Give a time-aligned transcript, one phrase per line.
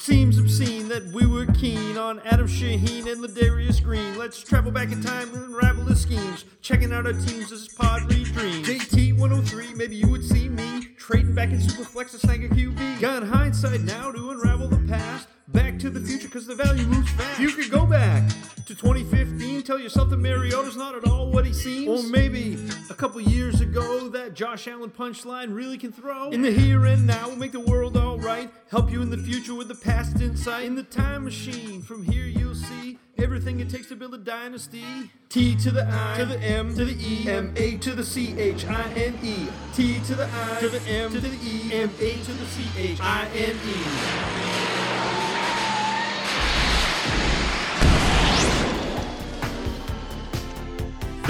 [0.00, 4.16] It seems obscene that we were keen on Adam Shaheen and Ladarius Green.
[4.16, 6.46] Let's travel back in time and unravel the schemes.
[6.62, 8.64] Checking out our teams as pod dream.
[8.64, 12.98] JT 103, maybe you would see me trading back in Superflex to snag a QB.
[12.98, 15.28] Got hindsight now to unravel the past.
[15.52, 17.40] Back to the future because the value moves fast.
[17.40, 18.28] You could go back
[18.66, 21.88] to 2015, tell yourself that Mariota's not at all what he seems.
[21.88, 22.56] Or maybe
[22.88, 26.30] a couple years ago, that Josh Allen punchline really can throw.
[26.30, 28.48] In the here and now, we'll make the world alright.
[28.70, 30.66] Help you in the future with the past insight.
[30.66, 34.84] In the time machine, from here you'll see everything it takes to build a dynasty.
[35.30, 38.38] T to the I, to the M, to the E, M, A to the C,
[38.38, 39.48] H, I, N, E.
[39.74, 42.62] T to the I, to the M, to the E, M, A to the C,
[42.78, 44.69] H, I, N, E.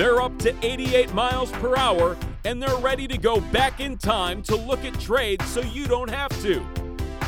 [0.00, 4.42] They're up to 88 miles per hour and they're ready to go back in time
[4.44, 6.64] to look at trades so you don't have to.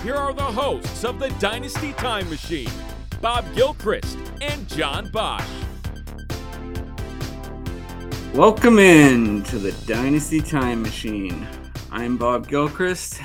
[0.03, 2.71] Here are the hosts of the Dynasty Time Machine
[3.21, 5.47] Bob Gilchrist and John Bosch.
[8.33, 11.47] Welcome in to the Dynasty Time Machine.
[11.91, 13.21] I'm Bob Gilchrist.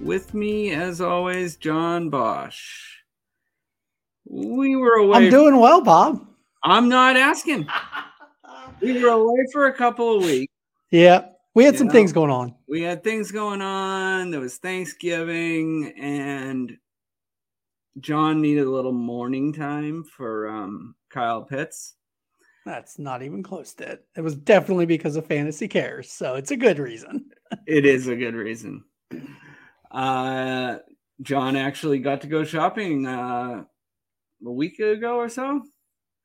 [0.00, 2.96] With me, as always, John Bosch.
[4.28, 5.18] We were away.
[5.18, 6.26] I'm doing well, Bob.
[6.64, 7.68] I'm not asking.
[8.80, 10.52] We were away for a couple of weeks.
[10.90, 11.92] Yeah, we had You some know?
[11.92, 12.54] things going on.
[12.68, 14.30] We had things going on.
[14.30, 16.76] There was Thanksgiving, and
[18.00, 21.94] John needed a little mourning time for um, Kyle Pitts.
[22.64, 24.04] That's not even close to it.
[24.16, 27.30] It was definitely because of Fantasy Cares, so it's a good reason.
[27.66, 28.84] It is a good reason.
[29.90, 30.78] Uh,
[31.22, 33.64] John actually got to go shopping uh,
[34.46, 35.62] a week ago or so.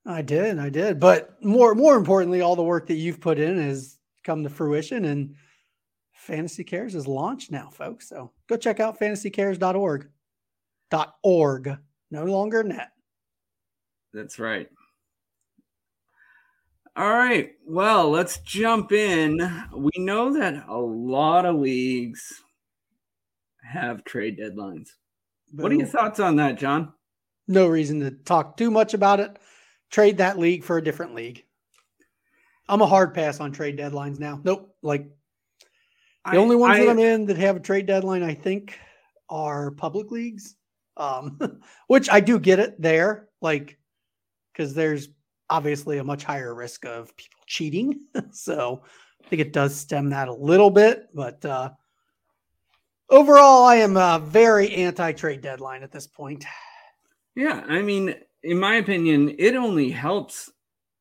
[0.05, 0.99] I did, I did.
[0.99, 5.05] But more more importantly, all the work that you've put in has come to fruition
[5.05, 5.35] and
[6.13, 8.07] Fantasy Cares is launched now, folks.
[8.07, 10.09] So go check out fantasycares.org.
[10.89, 11.77] Dot org.
[12.11, 12.91] No longer net.
[14.13, 14.69] That's right.
[16.95, 17.53] All right.
[17.65, 19.39] Well, let's jump in.
[19.75, 22.21] We know that a lot of leagues
[23.63, 24.89] have trade deadlines.
[25.51, 26.93] What are your thoughts on that, John?
[27.47, 29.37] No reason to talk too much about it.
[29.93, 31.45] Trade that league for a different league.
[32.67, 34.41] I'm a hard pass on trade deadlines now.
[34.43, 34.75] Nope.
[34.81, 35.05] Like
[36.31, 38.79] The only ones that I'm in that have a trade deadline, I think,
[39.29, 40.55] are public leagues,
[40.97, 41.39] um,
[41.87, 43.77] which I do get it there, like
[44.51, 45.09] because there's
[45.51, 47.99] obviously a much higher risk of people cheating.
[48.31, 48.81] so
[49.23, 51.69] I think it does stem that a little bit, but uh,
[53.11, 56.45] overall, I am uh, very anti-trade deadline at this point.
[57.35, 60.51] Yeah, I mean, in my opinion, it only helps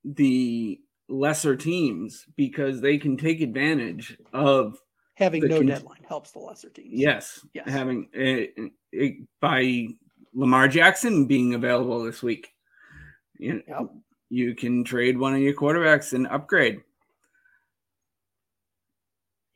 [0.05, 4.79] the lesser teams because they can take advantage of
[5.15, 6.89] Having no con- deadline helps the lesser teams.
[6.93, 7.69] yes, Yes.
[7.69, 8.55] having it,
[8.93, 9.89] it, by
[10.35, 12.51] Lamar Jackson being available this week.
[13.39, 13.91] You, Yep.
[14.31, 16.81] you can trade one of your quarterbacks and upgrade.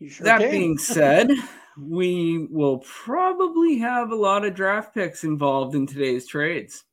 [0.06, 0.50] Sure that can.
[0.50, 1.30] being said,
[1.78, 6.84] we will probably have a lot of draft picks involved in today's trades.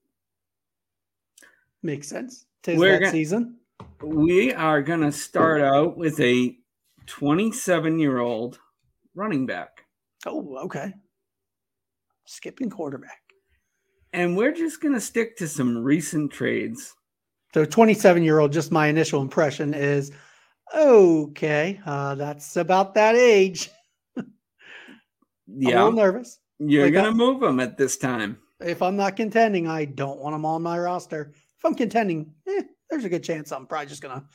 [1.84, 2.46] Makes sense.
[2.64, 3.58] Tis We're that gonna- season.
[4.02, 6.56] We are going to start out with a
[7.06, 8.60] 27 year old
[9.16, 9.86] running back.
[10.26, 10.94] Oh, okay.
[12.26, 13.20] Skipping quarterback.
[14.12, 16.94] And we're just going to stick to some recent trades.
[17.54, 20.12] So 27 year old, just my initial impression is
[20.76, 23.70] okay, uh, that's about that age.
[24.16, 24.24] yeah.
[25.70, 26.40] I'm a little nervous.
[26.60, 28.38] you're like going to move them at this time.
[28.60, 31.34] If I'm not contending, I don't want them on my roster.
[31.64, 34.26] If I'm contending, eh, there's a good chance I'm probably just gonna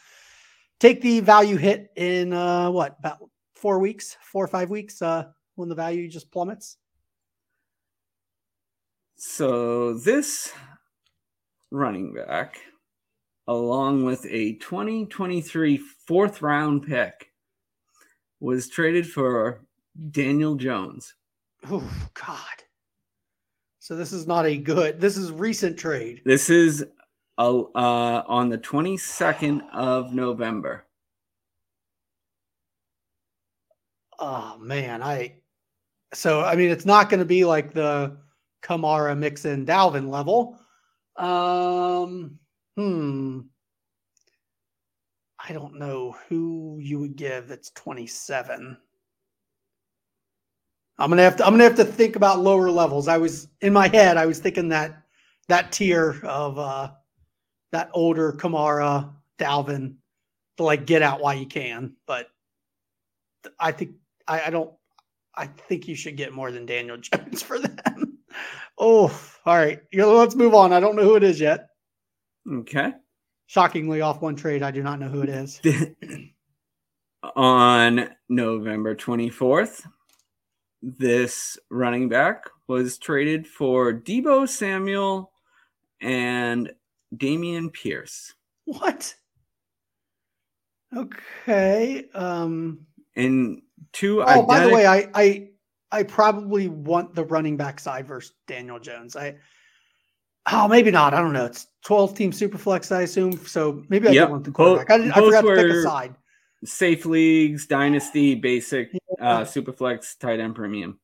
[0.81, 3.19] take the value hit in uh, what about
[3.55, 5.25] four weeks, four or five weeks, uh,
[5.56, 6.78] when the value just plummets.
[9.16, 10.55] So this
[11.71, 12.61] running back,
[13.47, 17.31] along with a 2023 fourth round pick,
[18.41, 19.66] was traded for
[20.12, 21.12] Daniel Jones.
[21.69, 22.39] Oh God.
[23.81, 24.99] So this is not a good.
[24.99, 26.22] This is recent trade.
[26.24, 26.86] This is
[27.38, 30.84] uh, uh, on the 22nd of November.
[34.18, 35.36] Oh man, I
[36.12, 38.16] so I mean it's not going to be like the
[38.62, 40.58] Kamara Mixon Dalvin level.
[41.16, 42.38] Um
[42.76, 43.40] hmm.
[45.38, 48.76] I don't know who you would give that's 27.
[50.98, 53.06] I'm gonna have to I'm gonna have to think about lower levels.
[53.06, 55.02] I was in my head, I was thinking that
[55.48, 56.90] that tier of uh
[57.72, 59.97] that older Kamara, Dalvin
[60.56, 62.28] to like get out while you can, but
[63.59, 63.92] I think
[64.26, 64.72] I, I don't.
[65.34, 68.18] I think you should get more than Daniel Jones for them.
[68.78, 69.06] oh,
[69.47, 69.80] all right.
[69.92, 70.72] Let's move on.
[70.72, 71.68] I don't know who it is yet.
[72.50, 72.92] Okay.
[73.47, 75.60] Shockingly, off one trade, I do not know who it is.
[77.36, 79.86] On November 24th,
[80.82, 85.32] this running back was traded for Deebo Samuel
[86.00, 86.72] and
[87.16, 88.34] Dameon Pierce.
[88.65, 89.15] What?
[90.97, 92.07] Okay.
[92.15, 93.63] Um and
[93.93, 94.22] two.
[94.22, 95.49] Oh, by the way, I I
[95.91, 99.16] I probably want the running back side versus Daniel Jones.
[99.16, 99.37] I
[100.51, 101.15] oh maybe not.
[101.15, 101.47] I don't know.
[101.47, 103.33] It's 12 team superflex, I assume.
[103.47, 104.31] So maybe I yep.
[104.31, 104.89] want the quarterback.
[104.89, 106.15] Both, I, I forgot to pick a side.
[106.65, 109.39] Safe leagues, dynasty, basic, yeah.
[109.39, 110.99] uh, superflex, tight end premium.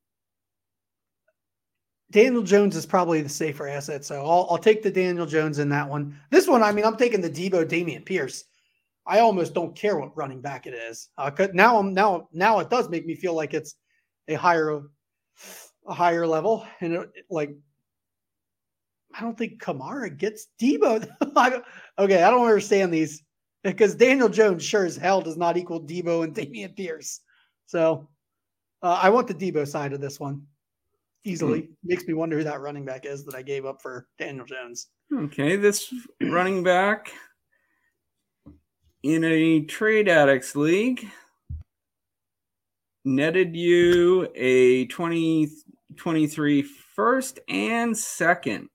[2.10, 5.68] Daniel Jones is probably the safer asset, so I'll, I'll take the Daniel Jones in
[5.70, 6.18] that one.
[6.30, 8.44] This one, I mean, I'm taking the Deebo Dameon Pierce.
[9.06, 11.08] I almost don't care what running back it is.
[11.18, 13.74] Uh, now I'm now now it does make me feel like it's
[14.28, 14.82] a higher
[15.86, 17.54] a higher level, and it, like
[19.14, 21.06] I don't think Kamara gets Deebo.
[21.36, 21.60] I
[21.98, 23.22] okay, I don't understand these
[23.62, 27.20] because Daniel Jones sure as hell does not equal Deebo and Dameon Pierce.
[27.66, 28.08] So
[28.82, 30.46] uh, I want the Deebo side of this one
[31.24, 31.62] easily.
[31.62, 31.68] Mm.
[31.84, 34.88] Makes me wonder who that running back is that I gave up for Daniel Jones.
[35.12, 37.12] Okay, this running back
[39.02, 41.06] in a trade addicts league
[43.04, 48.68] netted you a 2023 first and second.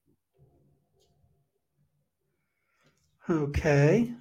[3.30, 4.14] Okay.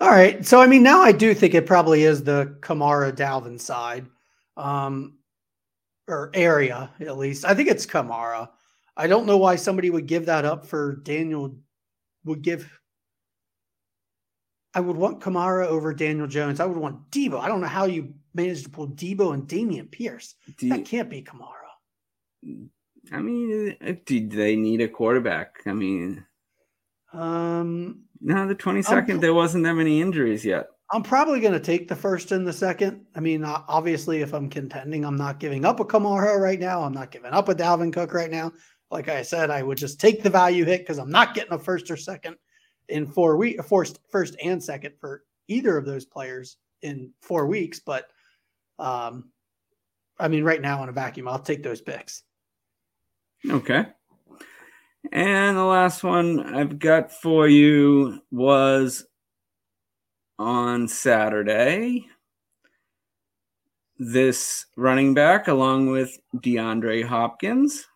[0.00, 0.44] All right.
[0.44, 4.06] So, I mean, now I do think it probably is the Kamara Dalvin side
[4.56, 5.18] um,
[6.08, 7.44] or area, at least.
[7.44, 8.48] I think it's Kamara.
[8.96, 11.56] I don't know why somebody would give that up for Daniel,
[12.24, 12.70] would give
[14.74, 16.58] I would want Kamara over Daniel Jones.
[16.58, 17.38] I would want Deebo.
[17.38, 20.34] I don't know how you managed to pull Deebo and Dameon Pierce.
[20.58, 21.50] Do that can't be Kamara.
[23.12, 25.60] I mean, do they need a quarterback?
[25.66, 26.24] I mean,
[27.12, 30.66] um, no, the twenty second there wasn't that many injuries yet.
[30.90, 33.06] I'm probably going to take the first and the second.
[33.14, 36.82] I mean, obviously, if I'm contending, I'm not giving up a Kamara right now.
[36.82, 38.52] I'm not giving up a Dalvin Cook right now.
[38.90, 41.58] Like I said, I would just take the value hit because I'm not getting a
[41.58, 42.36] first or second
[42.88, 47.80] in four weeks, first, first and second for either of those players in four weeks.
[47.80, 48.06] But
[48.78, 49.30] um,
[50.18, 52.22] I mean, right now in a vacuum, I'll take those picks.
[53.48, 53.86] Okay.
[55.12, 59.06] And the last one I've got for you was
[60.38, 62.06] on Saturday.
[63.98, 67.86] This running back, along with DeAndre Hopkins,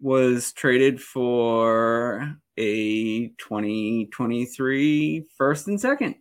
[0.00, 6.14] was traded for a 2023 first and second.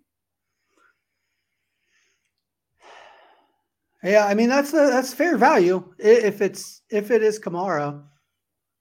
[4.04, 8.04] Yeah, I mean that's that's fair value if it's if it is Kamara.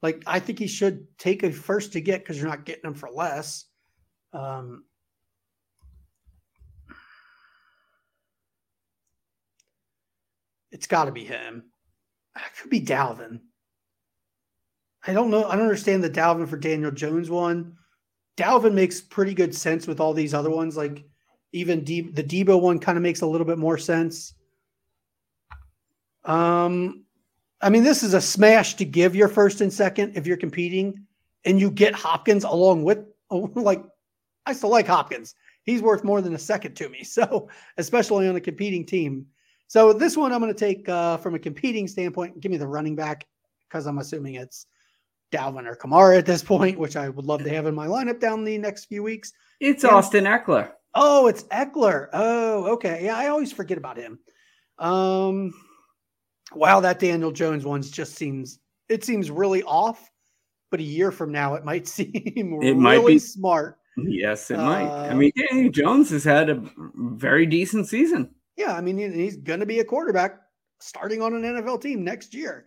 [0.02, 2.94] Like I think he should take a first to get because you're not getting him
[2.94, 3.66] for less.
[4.32, 4.84] Um,
[10.82, 11.62] it's got to be him.
[12.34, 13.38] It could be Dalvin.
[15.06, 15.44] I don't know.
[15.44, 17.76] I don't understand the Dalvin for Daniel Jones one.
[18.36, 20.76] Dalvin makes pretty good sense with all these other ones.
[20.76, 21.04] Like
[21.52, 24.34] even De- the Deebo one kind of makes a little bit more sense.
[26.24, 27.04] Um,
[27.60, 31.06] I mean, this is a smash to give your first and second if you're competing,
[31.44, 33.84] and you get Hopkins along with like
[34.46, 35.36] I still like Hopkins.
[35.62, 37.04] He's worth more than a second to me.
[37.04, 39.26] So especially on a competing team.
[39.72, 42.38] So this one I'm going to take uh, from a competing standpoint.
[42.38, 43.26] Give me the running back
[43.66, 44.66] because I'm assuming it's
[45.32, 48.20] Dalvin or Kamara at this point, which I would love to have in my lineup
[48.20, 49.32] down the next few weeks.
[49.60, 50.72] It's and, Austin Ekeler.
[50.94, 52.08] Oh, it's Eckler.
[52.12, 53.02] Oh, okay.
[53.02, 54.18] Yeah, I always forget about him.
[54.78, 55.54] Um,
[56.54, 58.58] wow, that Daniel Jones one's just seems
[58.90, 60.10] it seems really off.
[60.70, 63.78] But a year from now, it might seem it really might be smart.
[63.96, 64.84] Yes, it uh, might.
[64.84, 66.62] I uh, mean, Daniel Jones has had a
[66.94, 68.34] very decent season.
[68.62, 70.40] Yeah, I mean, he's going to be a quarterback
[70.78, 72.66] starting on an NFL team next year.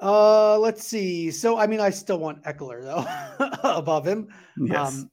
[0.00, 1.30] Uh, let's see.
[1.30, 4.28] So, I mean, I still want Ekeler though above him.
[4.56, 4.94] Yes.
[4.94, 5.10] Um,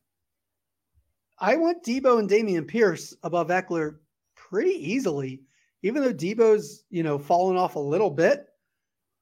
[1.39, 3.97] I want Deebo and Dameon Pierce above Ekeler
[4.35, 5.41] pretty easily,
[5.81, 8.45] even though Deebo's you know fallen off a little bit.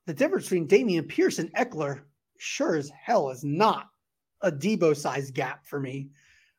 [0.05, 2.01] The difference between Dameon Pierce and Ekeler
[2.37, 3.89] sure as hell is not
[4.41, 6.09] a Deebo size gap for me.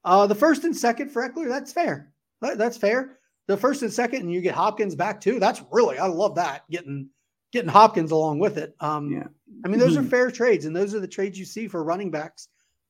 [0.02, 2.10] Uh, the first and second for Ekeler, that's fair.
[2.40, 3.18] That's fair.
[3.46, 5.38] The first and second, and you get Hopkins back too.
[5.38, 7.08] That's really, I love that getting
[7.52, 8.74] getting Hopkins along with it.
[8.80, 9.26] Um, yeah.
[9.64, 10.08] I mean, those are mm-hmm.
[10.08, 12.48] fair trades, and those are the trades you see for running backs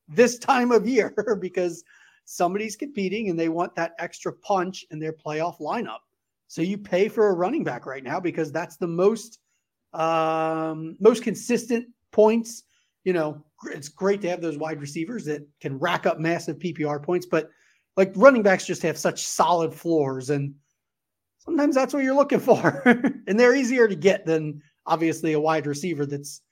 [0.08, 1.84] this time of year because
[2.24, 5.98] somebody's competing and they want that extra punch in their playoff lineup.
[6.46, 9.40] So you pay for a running back right now because that's the most
[9.92, 12.64] um, most consistent points.
[13.04, 17.02] You know, it's great to have those wide receivers that can rack up massive PPR
[17.02, 17.50] points, but
[17.96, 20.54] like running backs just have such solid floors and
[21.38, 22.82] sometimes that's what you're looking for.
[23.26, 26.42] And they're easier to get than obviously a wide receiver that's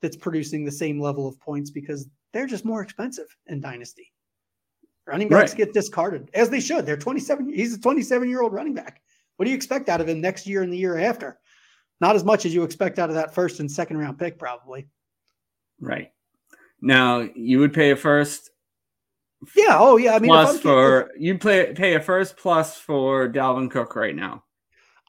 [0.00, 4.10] that's producing the same level of points because they're just more expensive in dynasty.
[5.06, 5.58] Running backs right.
[5.58, 6.86] get discarded as they should.
[6.86, 9.02] They're 27 he's a 27 year old running back.
[9.36, 11.38] What do you expect out of him next year and the year after?
[12.00, 14.88] Not as much as you expect out of that first and second round pick probably.
[15.80, 16.12] Right.
[16.80, 18.51] Now you would pay a first
[19.56, 19.76] yeah.
[19.78, 20.14] Oh, yeah.
[20.14, 24.44] I mean, plus for you play pay a first plus for Dalvin Cook right now.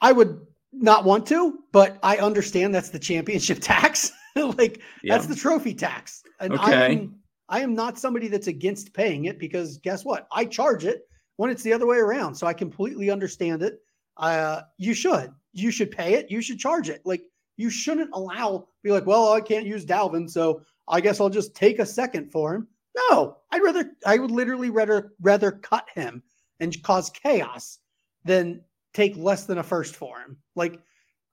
[0.02, 4.12] I would not want to, but I understand that's the championship tax.
[4.36, 5.16] like yeah.
[5.16, 6.24] that's the trophy tax.
[6.40, 6.74] And okay.
[6.74, 7.16] I am,
[7.50, 10.28] I am not somebody that's against paying it because guess what?
[10.32, 11.04] I charge it
[11.38, 12.36] when it's the other way around.
[12.36, 13.80] So I completely understand it.
[14.18, 15.32] Uh, you should.
[15.54, 16.32] You should pay it.
[16.32, 17.02] You should charge it.
[17.06, 17.24] Like
[17.58, 21.56] you shouldn't allow be like, well, I can't use Dalvin, so I guess I'll just
[21.56, 22.68] take a second for him.
[22.96, 26.24] No, I'd rather I would literally rather rather cut him
[26.60, 27.80] and cause chaos
[28.24, 28.62] than
[28.94, 30.38] take less than a first for him.
[30.56, 30.80] Like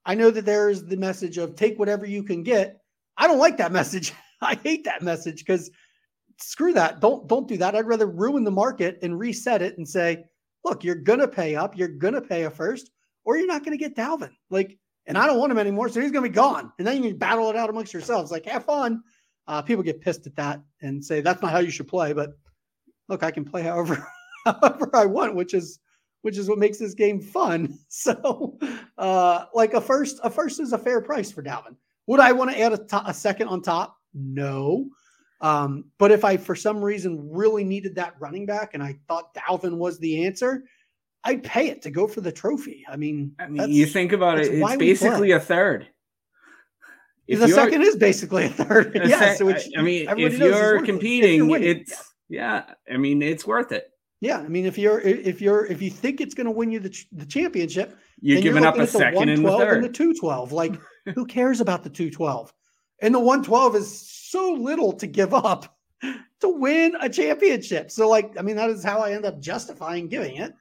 [0.05, 2.81] I know that there is the message of take whatever you can get.
[3.17, 4.13] I don't like that message.
[4.41, 5.69] I hate that message because
[6.37, 6.99] screw that.
[6.99, 7.75] Don't don't do that.
[7.75, 10.23] I'd rather ruin the market and reset it and say,
[10.65, 12.91] look, you're gonna pay up, you're gonna pay a first,
[13.23, 14.31] or you're not gonna get Dalvin.
[14.49, 16.71] Like, and I don't want him anymore, so he's gonna be gone.
[16.77, 18.31] And then you can battle it out amongst yourselves.
[18.31, 19.03] Like, have fun.
[19.51, 22.13] Uh, people get pissed at that and say that's not how you should play.
[22.13, 22.37] But
[23.09, 24.07] look, I can play however
[24.45, 25.79] however I want, which is
[26.21, 27.77] which is what makes this game fun.
[27.89, 28.57] So,
[28.97, 31.75] uh, like a first, a first is a fair price for Dalvin.
[32.07, 33.97] Would I want to add a, to- a second on top?
[34.13, 34.87] No.
[35.41, 39.35] Um, but if I, for some reason, really needed that running back and I thought
[39.35, 40.63] Dalvin was the answer,
[41.25, 42.85] I'd pay it to go for the trophy.
[42.89, 45.87] I mean, I mean you think about it, it's basically a third.
[47.31, 48.95] If the second is basically a third.
[48.95, 52.73] A yes, sec- which I mean, if you're competing, if you're it's yeah.
[52.91, 53.91] I mean, it's worth it.
[54.19, 56.79] Yeah, I mean, if you're if you're if you think it's going to win you
[56.79, 60.51] the, the championship, you're giving up a second in the third and the two twelve.
[60.51, 60.79] Like,
[61.15, 62.53] who cares about the two twelve?
[63.01, 67.89] And the one twelve is so little to give up to win a championship.
[67.89, 70.53] So, like, I mean, that is how I end up justifying giving it,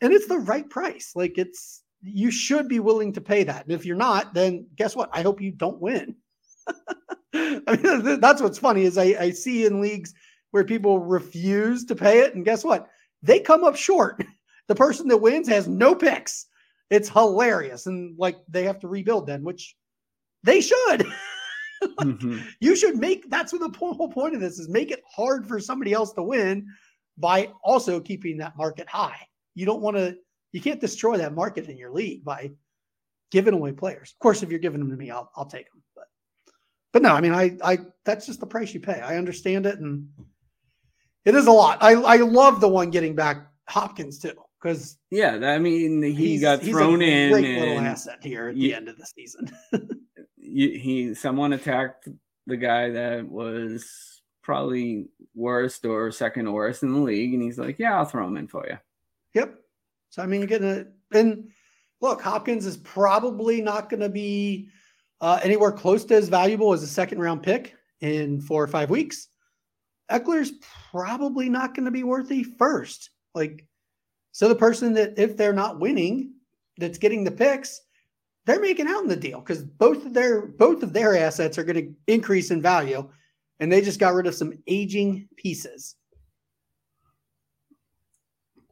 [0.00, 1.12] and it's the right price.
[1.16, 3.64] Like, it's you should be willing to pay that.
[3.64, 5.10] And if you're not, then guess what?
[5.12, 6.14] I hope you don't win.
[7.34, 10.14] I mean, that's what's funny is I, I see in leagues
[10.50, 12.88] where people refuse to pay it, and guess what?
[13.22, 14.24] They come up short.
[14.66, 16.46] The person that wins has no picks.
[16.88, 19.76] It's hilarious, and like they have to rebuild then, which
[20.42, 21.06] they should.
[21.82, 22.38] like, mm-hmm.
[22.60, 25.60] You should make that's what the whole point of this is make it hard for
[25.60, 26.66] somebody else to win
[27.18, 29.18] by also keeping that market high.
[29.54, 30.16] You don't want to
[30.54, 32.52] you can't destroy that market in your league by
[33.32, 34.12] giving away players.
[34.12, 35.82] Of course, if you're giving them to me, I'll I'll take them.
[35.96, 36.04] But
[36.92, 39.00] but no, I mean, I I that's just the price you pay.
[39.00, 40.08] I understand it, and
[41.24, 41.82] it is a lot.
[41.82, 46.62] I I love the one getting back Hopkins too because yeah, I mean he got
[46.62, 47.32] thrown in.
[47.32, 49.50] Great little asset here at you, the end of the season.
[50.36, 52.06] you, he someone attacked
[52.46, 57.80] the guy that was probably worst or second worst in the league, and he's like,
[57.80, 58.78] "Yeah, I'll throw him in for you."
[59.34, 59.58] Yep,
[60.14, 60.92] so I mean, getting it.
[61.12, 61.50] And
[62.00, 64.68] look, Hopkins is probably not going to be
[65.20, 68.90] uh, anywhere close to as valuable as a second round pick in four or five
[68.90, 69.26] weeks.
[70.12, 70.52] Ekeler's
[70.92, 73.10] probably not going to be worth a first.
[73.34, 73.66] Like,
[74.30, 76.34] so the person that if they're not winning,
[76.78, 77.80] that's getting the picks,
[78.46, 81.64] they're making out in the deal because both of their both of their assets are
[81.64, 83.10] going to increase in value,
[83.58, 85.96] and they just got rid of some aging pieces.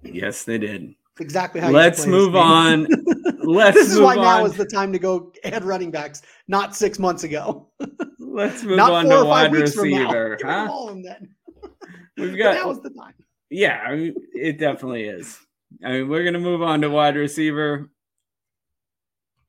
[0.05, 1.69] Yes, they did exactly how.
[1.69, 2.87] You let's move on.
[3.45, 3.77] Let's.
[3.77, 4.23] this is why on.
[4.23, 7.69] now is the time to go add running backs, not six months ago.
[8.19, 10.39] Let's move not on to wide receiver.
[10.43, 10.69] Huh?
[12.17, 12.55] We've got.
[12.55, 13.15] that was the time.
[13.51, 15.39] Yeah, I mean, it definitely is.
[15.85, 17.91] I mean, we're gonna move on to wide receiver,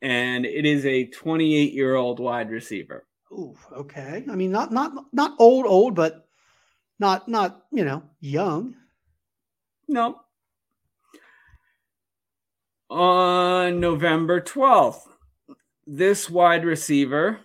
[0.02, 3.06] and it is a 28 year old wide receiver.
[3.32, 4.26] Ooh, okay.
[4.30, 6.28] I mean, not not not old old, but
[7.00, 8.76] not not you know young.
[9.88, 10.22] No,
[12.94, 15.02] on November 12th.
[15.88, 17.40] This wide receiver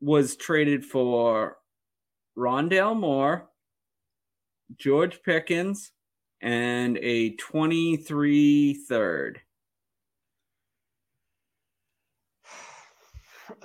[0.00, 1.56] was traded for
[2.36, 3.48] Rondale Moore,
[4.76, 5.92] George Pickens,
[6.42, 9.40] and a 23 third.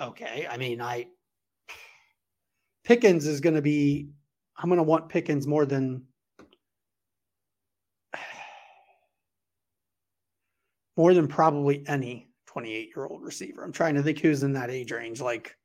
[0.00, 0.46] Okay.
[0.50, 1.08] I mean, I
[2.84, 4.08] Pickens is going to be,
[4.56, 6.04] I'm going to want Pickens more than
[10.98, 13.62] more than probably any 28 year old receiver.
[13.62, 15.20] I'm trying to think who's in that age range.
[15.20, 15.56] Like,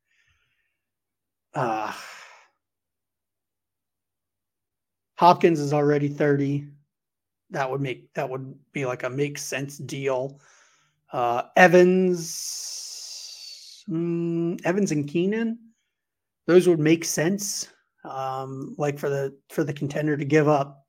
[1.55, 1.91] uh,
[5.17, 6.67] Hopkins is already 30.
[7.49, 10.39] That would make that would be like a make sense deal.
[11.11, 12.13] Uh, Evans,
[13.89, 15.57] mm, Evans and Keenan,
[16.47, 17.67] those would make sense.
[18.05, 20.85] Um, like for the for the contender to give up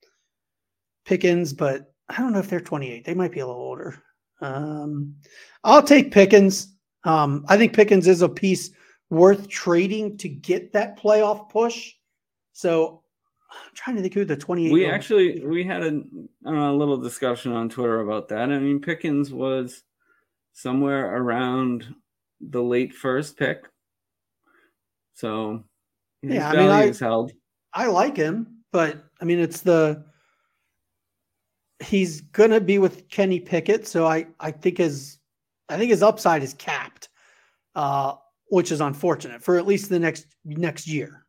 [1.04, 3.04] Pickens, but I don't know if they're 28.
[3.04, 4.02] They might be a little older.
[4.40, 5.16] Um,
[5.62, 6.74] I'll take Pickens.
[7.04, 8.70] Um, I think Pickens is a piece
[9.10, 11.92] worth trading to get that playoff push.
[12.52, 13.02] So
[13.50, 14.72] I'm trying to think who the 28.
[14.72, 16.02] We actually we had a,
[16.46, 18.50] a little discussion on Twitter about that.
[18.50, 19.82] I mean, Pickens was
[20.52, 21.94] somewhere around
[22.40, 23.64] the late first pick,
[25.14, 25.64] so
[26.22, 27.32] yeah, I mean, I, held.
[27.72, 30.04] I like him, but I mean, it's the
[31.80, 35.18] he's gonna be with Kenny Pickett, so I I think his
[35.68, 37.08] I think his upside is capped,
[37.74, 38.14] uh,
[38.48, 41.24] which is unfortunate for at least the next next year.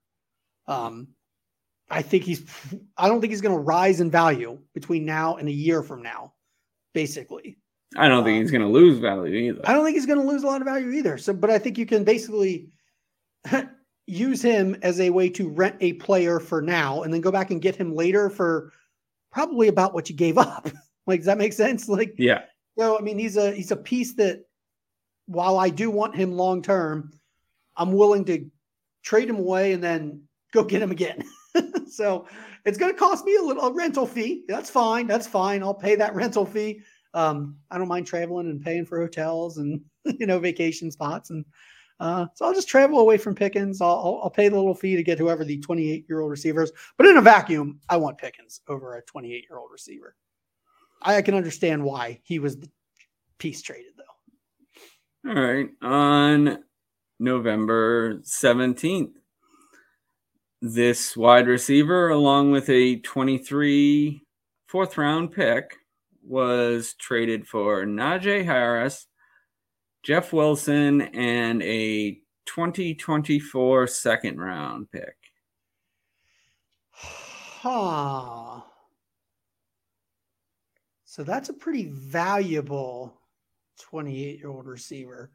[0.67, 1.07] Um,
[1.89, 2.43] I think he's
[2.97, 6.01] I don't think he's going to rise in value between now and a year from
[6.01, 6.33] now,
[6.93, 7.57] basically.
[7.97, 9.61] I don't think um, he's going to lose value either.
[9.63, 11.17] I don't think he's going to lose a lot of value either.
[11.17, 12.69] So, but I think you can basically
[14.07, 17.51] use him as a way to rent a player for now, and then go back
[17.51, 18.73] and get him later for
[19.35, 20.67] probably about what you gave up.
[21.05, 21.87] like, does that make sense?
[21.95, 22.43] Like, yeah.
[22.79, 24.45] So, I mean, he's a he's a piece that,
[25.27, 27.11] while I do want him long term,
[27.77, 28.49] I'm willing to
[29.03, 31.23] trade him away and then go get him again.
[31.87, 32.27] so
[32.65, 34.43] it's going to cost me a little a rental fee.
[34.47, 35.07] That's fine.
[35.07, 35.63] That's fine.
[35.63, 36.81] I'll pay that rental fee.
[37.13, 39.81] Um, I don't mind traveling and paying for hotels and
[40.19, 41.45] you know vacation spots, and
[41.99, 43.81] uh, so I'll just travel away from Pickens.
[43.81, 46.71] I'll, I'll, I'll pay the little fee to get whoever the 28 year old receivers.
[46.97, 50.15] But in a vacuum, I want Pickens over a 28 year old receiver.
[51.01, 52.69] I, I can understand why he was the
[53.37, 55.31] piece traded though.
[55.31, 56.63] All right, on
[57.19, 59.13] November 17th
[60.61, 64.21] this wide receiver, along with a 23
[64.67, 65.77] fourth round pick,
[66.23, 69.07] was traded for Najee Harris,
[70.05, 75.15] Jeff Wilson, and a 2024 second round pick.
[76.91, 78.61] Huh.
[81.05, 83.19] So that's a pretty valuable
[83.81, 85.31] 28 year old receiver.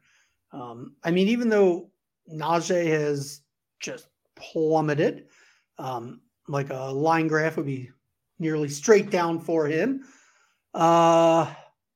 [0.53, 1.91] Um, I mean, even though
[2.31, 3.41] Najee has
[3.79, 5.27] just plummeted.
[5.77, 7.91] Um, like a line graph would be
[8.39, 10.03] nearly straight down for him.
[10.73, 11.45] Uh,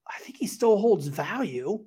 [0.07, 1.83] I think he still holds value.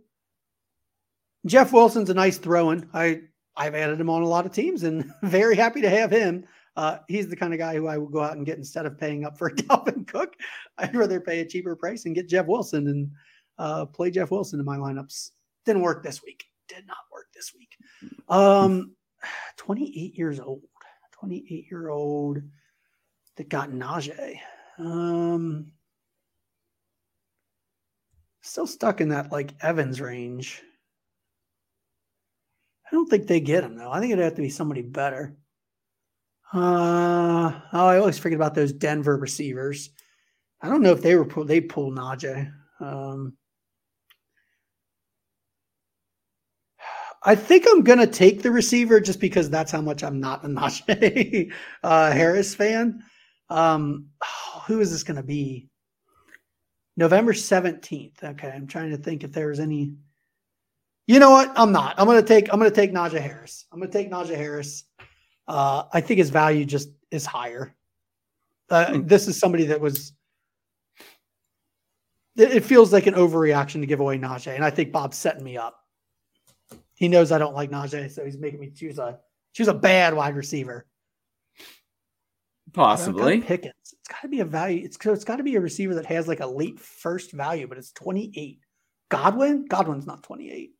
[1.49, 2.89] Jeff Wilson's a nice throw-in.
[2.93, 3.23] I
[3.57, 6.45] I've added him on a lot of teams and very happy to have him.
[6.77, 8.99] Uh, he's the kind of guy who I would go out and get instead of
[8.99, 10.35] paying up for Dalvin Cook.
[10.79, 13.11] I'd rather pay a cheaper price and get Jeff Wilson and
[13.59, 15.31] uh, play Jeff Wilson in my lineups.
[15.65, 16.45] Didn't work this week.
[16.69, 17.77] Did not work this week.
[18.29, 18.93] Um,
[19.57, 20.63] 28 years old.
[21.13, 22.39] 28 year old
[23.37, 24.39] that got Najee.
[24.79, 25.73] Um,
[28.41, 30.63] still stuck in that like Evans range.
[32.90, 33.90] I don't think they get him though.
[33.90, 35.37] I think it'd have to be somebody better.
[36.53, 39.90] Uh, oh, I always forget about those Denver receivers.
[40.62, 42.51] I don't know if they were they pull Najee.
[42.81, 43.37] Um,
[47.22, 50.48] I think I'm gonna take the receiver just because that's how much I'm not a
[50.48, 53.03] Najee uh, Harris fan.
[53.51, 54.07] Um,
[54.66, 55.68] who is this gonna be?
[56.96, 58.24] November 17th.
[58.24, 59.94] Okay, I'm trying to think if there's any.
[61.09, 61.51] You know what?
[61.57, 61.94] I'm not.
[61.99, 62.53] I'm gonna take.
[62.53, 63.64] I'm gonna take Najee Harris.
[63.73, 64.85] I'm gonna take Najee Harris.
[65.49, 67.75] Uh, I think his value just is higher.
[68.68, 69.07] Uh, hmm.
[69.07, 70.12] This is somebody that was.
[72.37, 75.57] It feels like an overreaction to give away Najee, and I think Bob's setting me
[75.57, 75.81] up.
[76.94, 79.18] He knows I don't like Najee, so he's making me choose a
[79.55, 80.87] choose a bad wide receiver.
[82.75, 83.73] Possibly Pickens.
[83.83, 84.85] It's got to be a value.
[84.85, 87.79] It's it's got to be a receiver that has like a late first value, but
[87.79, 88.61] it's twenty eight.
[89.09, 89.64] Godwin.
[89.64, 90.73] Godwin's not twenty eight.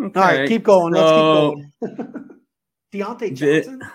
[0.00, 0.20] Okay.
[0.20, 0.94] All right, keep going.
[0.94, 2.40] Let's keep going.
[2.92, 3.82] Diontae Johnson.
[3.82, 3.90] I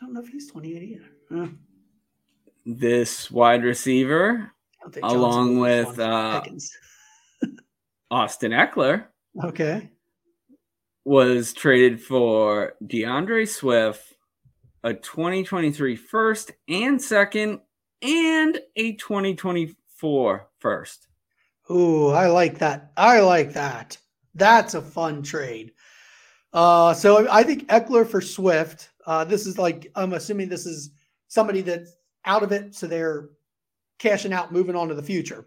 [0.00, 1.50] don't know if he's 28 either.
[2.66, 4.52] This wide receiver,
[5.02, 6.42] along with uh,
[8.10, 9.06] Austin Ekeler,
[9.44, 9.90] Okay.
[11.04, 14.14] Was traded for DeAndre Swift,
[14.84, 17.60] a 2023 first and second,
[18.02, 21.08] and a 2024 first.
[21.70, 22.92] Ooh, I like that.
[22.96, 23.96] I like that.
[24.34, 25.72] That's a fun trade.
[26.52, 28.90] Uh, so I think Ekeler for Swift.
[29.06, 30.90] Uh, this is like I'm assuming this is
[31.28, 33.30] somebody that's out of it, so they're
[33.98, 35.46] cashing out, moving on to the future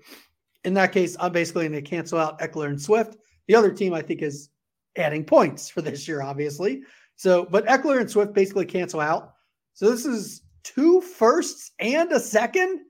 [0.65, 3.17] in that case, I'm basically going to cancel out Ekeler and Swift.
[3.47, 4.49] The other team I think is
[4.97, 6.81] adding points for this year, obviously.
[7.15, 9.33] So, but Ekeler and Swift basically cancel out.
[9.73, 12.81] So this is two firsts and a second.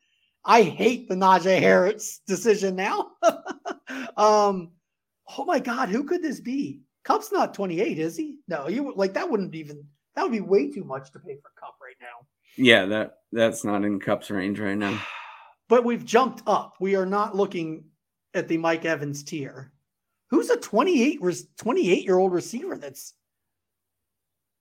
[0.46, 3.12] I hate the Najee Harris decision now.
[4.18, 4.72] um,
[5.38, 6.82] oh my God, who could this be?
[7.04, 8.38] Kupp's not 28, is he?
[8.48, 9.84] No, you like that wouldn't even
[10.16, 12.26] that would be way too much to pay for Cup right now.
[12.58, 15.02] Yeah, that that's not in Kupp's range right now.
[15.68, 16.76] But we've jumped up.
[16.80, 17.86] We are not looking
[18.36, 19.72] at the Mike Evans tier.
[20.30, 21.20] Who's a 28
[21.58, 23.16] 28 year old receiver that's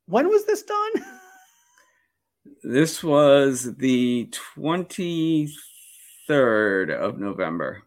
[0.07, 0.93] when was this done?
[2.63, 7.85] This was the 23rd of November.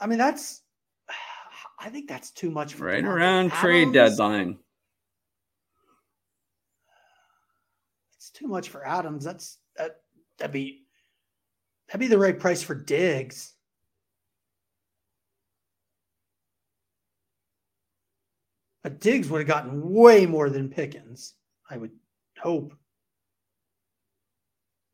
[0.00, 0.62] I mean, that's
[1.78, 4.58] I think that's too much for right around trade deadline.
[8.16, 9.24] It's too much for Adams.
[9.24, 10.00] That's that
[10.38, 10.84] that'd be
[11.88, 13.54] that'd be the right price for Diggs.
[18.82, 21.34] But Diggs would have gotten way more than Pickens,
[21.68, 21.92] I would
[22.38, 22.74] hope.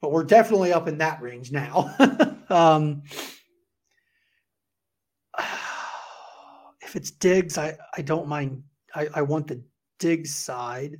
[0.01, 1.95] But we're definitely up in that range now.
[2.51, 3.03] um,
[6.87, 8.63] if it's Diggs, I, I don't mind.
[8.95, 9.63] I, I want the
[9.99, 10.97] Diggs side.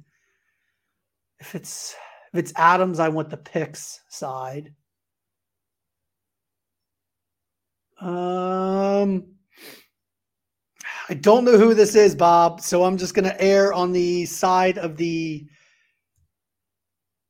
[1.39, 1.95] If it's
[2.33, 4.75] if it's Adams, I want the picks side.
[8.01, 9.25] Um
[11.09, 14.27] I don't know who this is, Bob, so I'm just going to err on the
[14.27, 15.47] side of the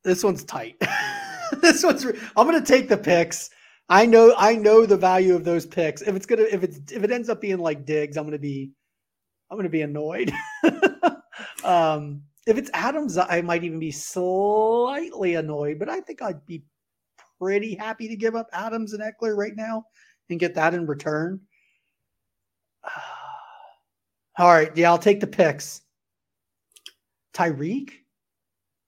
[0.02, 0.76] This one's tight.
[1.60, 3.50] this one's I'm going to take the picks.
[3.88, 6.02] I know I know the value of those picks.
[6.02, 8.72] If it's gonna if it's if it ends up being like Diggs, I'm gonna be
[9.50, 10.32] I'm gonna be annoyed.
[11.64, 16.64] um, if it's Adams, I might even be slightly annoyed, but I think I'd be
[17.40, 19.84] pretty happy to give up Adams and Ekeler right now
[20.30, 21.40] and get that in return.
[24.38, 25.82] All right, yeah, I'll take the picks.
[27.34, 27.90] Tyreek.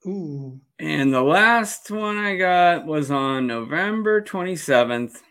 [0.06, 0.60] Ooh.
[0.78, 5.22] And the last one I got was on November 27th.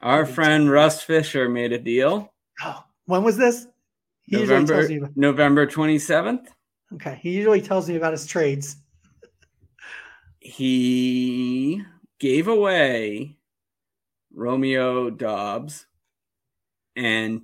[0.00, 2.32] Our friend Russ Fisher made a deal.
[2.64, 3.66] Oh, when was this?
[4.22, 6.46] He November, about- November 27th.
[6.94, 7.18] Okay.
[7.22, 8.76] He usually tells me about his trades.
[10.40, 11.82] He
[12.18, 13.36] gave away
[14.32, 15.86] Romeo Doubs
[16.96, 17.42] and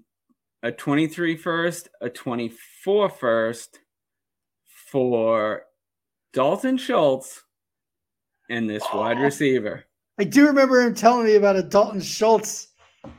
[0.63, 3.81] a 23 first, a 24 first
[4.91, 5.65] for
[6.35, 7.45] Dalton Schultz
[8.51, 9.85] and this oh, wide receiver.
[10.19, 12.69] I do remember him telling me about a Dalton Schultz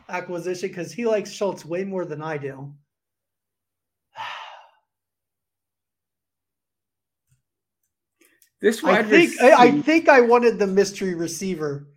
[0.10, 2.72] acquisition because he likes Schultz way more than I do.
[8.62, 11.88] This wide I think receiver, I, I, think I wanted the mystery receiver.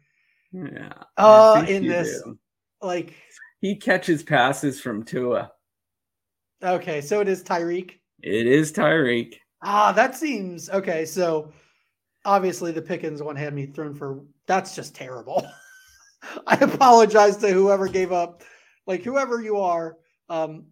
[0.53, 0.93] Yeah.
[1.17, 2.37] Uh in this do.
[2.83, 3.15] like
[3.61, 5.51] he catches passes from Tua.
[6.63, 7.93] Okay, so it is Tyreek.
[8.23, 9.37] It is Tyreek.
[9.63, 11.05] Ah, that seems okay.
[11.05, 11.53] So
[12.25, 15.47] obviously the Pickens one had me thrown for that's just terrible.
[16.47, 18.43] I apologize to whoever gave up,
[18.87, 19.97] like whoever you are.
[20.29, 20.67] Um,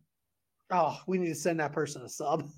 [0.71, 2.49] oh, we need to send that person a sub.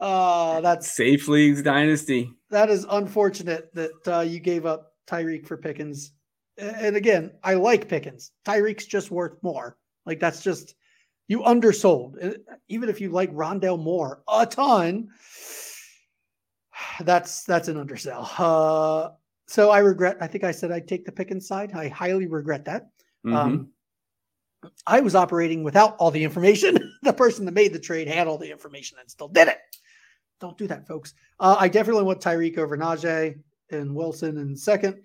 [0.00, 2.30] uh that's safe leagues dynasty.
[2.50, 6.12] That is unfortunate that uh, you gave up Tyreek for Pickens.
[6.58, 8.32] And again, I like Pickens.
[8.44, 9.78] Tyreek's just worth more.
[10.04, 10.74] Like that's just
[11.30, 12.18] you undersold.
[12.66, 15.10] Even if you like Rondale Moore a ton,
[17.00, 18.28] that's that's an undersell.
[18.36, 19.10] Uh,
[19.46, 20.16] so I regret.
[20.20, 21.72] I think I said I'd take the pick inside.
[21.72, 22.90] I highly regret that.
[23.24, 23.36] Mm-hmm.
[23.36, 23.68] Um,
[24.88, 26.92] I was operating without all the information.
[27.02, 29.58] the person that made the trade had all the information and still did it.
[30.40, 31.14] Don't do that, folks.
[31.38, 33.38] Uh, I definitely want Tyreek over Najee
[33.70, 35.02] and Wilson in second.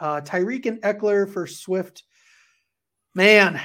[0.00, 2.04] Uh, Tyreek and Ekeler for Swift.
[3.14, 3.60] Man,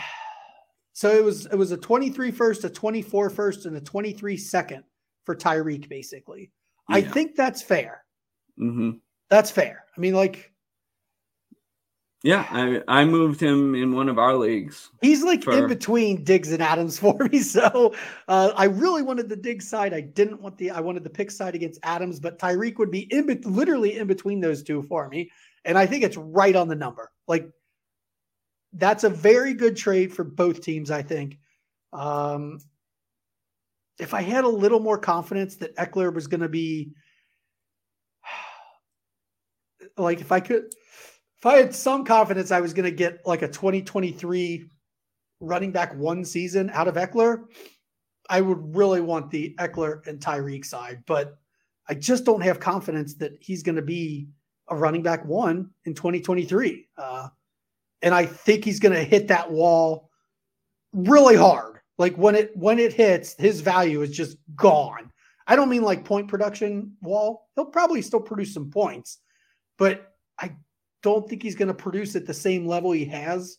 [0.93, 4.83] so it was it was a 23 first, a 24 first, and a 23 second
[5.25, 6.51] for Tyreek, basically.
[6.89, 6.97] Yeah.
[6.97, 8.03] I think that's fair.
[8.59, 8.91] Mm-hmm.
[9.29, 9.85] That's fair.
[9.95, 10.53] I mean, like
[12.23, 14.91] yeah, I I moved him in one of our leagues.
[15.01, 15.51] He's like for...
[15.51, 17.39] in between Diggs and Adams for me.
[17.39, 17.93] So
[18.27, 19.93] uh, I really wanted the Diggs side.
[19.93, 23.11] I didn't want the I wanted the pick side against Adams, but Tyreek would be
[23.11, 25.31] in literally in between those two for me.
[25.65, 27.11] And I think it's right on the number.
[27.27, 27.49] Like
[28.73, 31.37] that's a very good trade for both teams, I think.
[31.91, 32.59] Um,
[33.99, 36.93] if I had a little more confidence that Ekeler was going to be
[39.97, 40.73] like, if I could,
[41.37, 44.65] if I had some confidence I was going to get like a 2023
[45.39, 47.43] running back one season out of Ekeler,
[48.29, 51.03] I would really want the Ekeler and Tyreek side.
[51.05, 51.37] But
[51.87, 54.29] I just don't have confidence that he's going to be
[54.69, 56.87] a running back one in 2023.
[56.97, 57.27] Uh,
[58.03, 60.11] and I think he's going to hit that wall
[60.91, 61.79] really hard.
[61.97, 65.11] Like when it when it hits, his value is just gone.
[65.47, 67.49] I don't mean like point production wall.
[67.55, 69.19] He'll probably still produce some points,
[69.77, 70.55] but I
[71.01, 73.57] don't think he's going to produce at the same level he has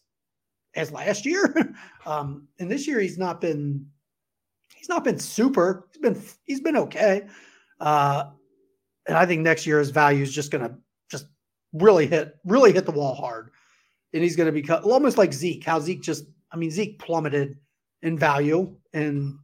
[0.74, 1.74] as last year.
[2.06, 3.86] um, and this year he's not been
[4.74, 5.88] he's not been super.
[5.92, 7.26] He's been he's been okay.
[7.80, 8.24] Uh,
[9.06, 10.74] and I think next year his value is just going to
[11.10, 11.26] just
[11.72, 13.50] really hit really hit the wall hard,
[14.14, 15.64] and he's going to become almost like Zeke.
[15.64, 17.58] How Zeke just I mean Zeke plummeted
[18.02, 19.38] in value, and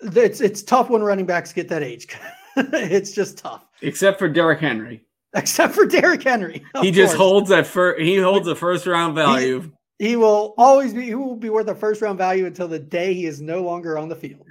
[0.00, 2.08] it's it's tough when running backs get that age.
[2.56, 3.66] it's just tough.
[3.80, 5.04] Except for Derrick Henry.
[5.34, 6.64] Except for Derrick Henry.
[6.80, 7.18] He just course.
[7.18, 9.72] holds that first he holds a first round value.
[9.98, 12.78] He, he, will always be he will be worth a first round value until the
[12.78, 14.46] day he is no longer on the field.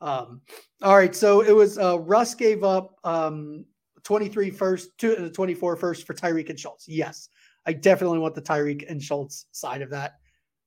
[0.00, 0.42] Um,
[0.82, 3.64] all right, so it was uh, Russ gave up um,
[4.04, 6.86] 23 first, to uh, 24 first for Tyreek and Schultz.
[6.88, 7.28] Yes,
[7.66, 10.14] I definitely want the Tyreek and Schultz side of that.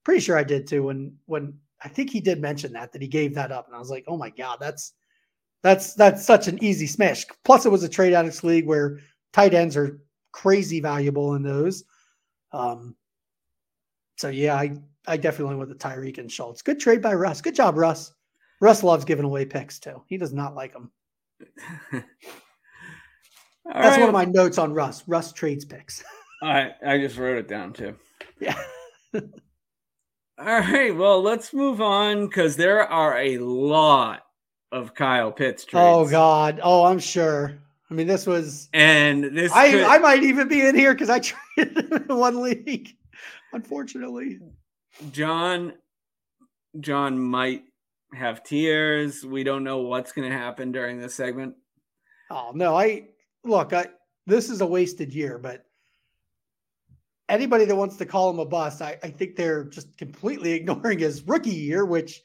[0.04, 0.84] Pretty sure I did too.
[0.84, 3.80] When when I think he did mention that that he gave that up, and I
[3.80, 4.94] was like, oh my god, that's
[5.64, 7.26] that's that's such an easy smash.
[7.44, 9.00] Plus, it was a trade addicts league where
[9.34, 11.84] tight ends are crazy valuable in those.
[12.52, 12.96] Um,
[14.18, 16.62] so yeah, I I definitely want the Tyreek and Schultz.
[16.62, 17.42] Good trade by Russ.
[17.42, 18.14] Good job, Russ.
[18.60, 20.02] Russ loves giving away picks too.
[20.08, 20.92] He does not like them.
[23.74, 24.00] That's right.
[24.00, 25.04] one of my notes on Russ.
[25.08, 26.04] Russ trades picks.
[26.44, 27.96] I I just wrote it down too.
[28.40, 28.60] Yeah.
[29.14, 29.26] All
[30.38, 30.96] right.
[30.96, 34.24] Well, let's move on because there are a lot
[34.72, 35.86] of Kyle Pitts oh, trades.
[35.86, 36.60] Oh God.
[36.62, 37.58] Oh, I'm sure.
[37.90, 39.52] I mean, this was and this.
[39.52, 41.20] I could, I might even be in here because I
[41.56, 42.96] traded one league.
[43.54, 44.40] Unfortunately,
[45.12, 45.74] John,
[46.80, 47.64] John might
[48.14, 49.26] have tears.
[49.26, 51.56] We don't know what's going to happen during this segment.
[52.30, 52.76] Oh no!
[52.76, 53.08] I
[53.48, 53.74] look.
[53.74, 53.88] I
[54.26, 55.66] this is a wasted year, but
[57.30, 61.00] anybody that wants to call him a bust, I, I think they're just completely ignoring
[61.00, 62.22] his rookie year, which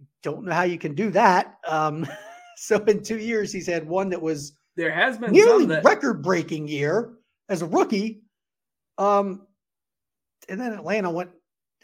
[0.00, 1.58] I don't know how you can do that.
[1.66, 2.06] Um,
[2.56, 5.84] so in two years, he's had one that was there has been nearly that...
[5.84, 7.14] record-breaking year
[7.48, 8.22] as a rookie.
[8.96, 9.46] Um,
[10.48, 11.30] and then Atlanta went.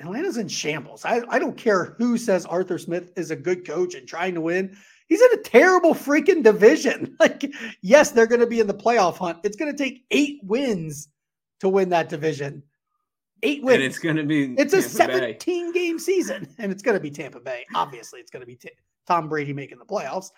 [0.00, 1.04] Atlanta's in shambles.
[1.04, 4.40] I, I don't care who says Arthur Smith is a good coach and trying to
[4.40, 4.76] win.
[5.06, 7.16] He's in a terrible freaking division.
[7.20, 9.38] Like, yes, they're going to be in the playoff hunt.
[9.44, 11.08] It's going to take eight wins
[11.60, 12.62] to win that division.
[13.42, 13.76] Eight wins.
[13.82, 14.54] And it's going to be.
[14.58, 15.78] It's Tampa a 17 Bay.
[15.78, 17.64] game season, and it's going to be Tampa Bay.
[17.74, 18.70] Obviously, it's going to be t-
[19.06, 20.30] Tom Brady making the playoffs.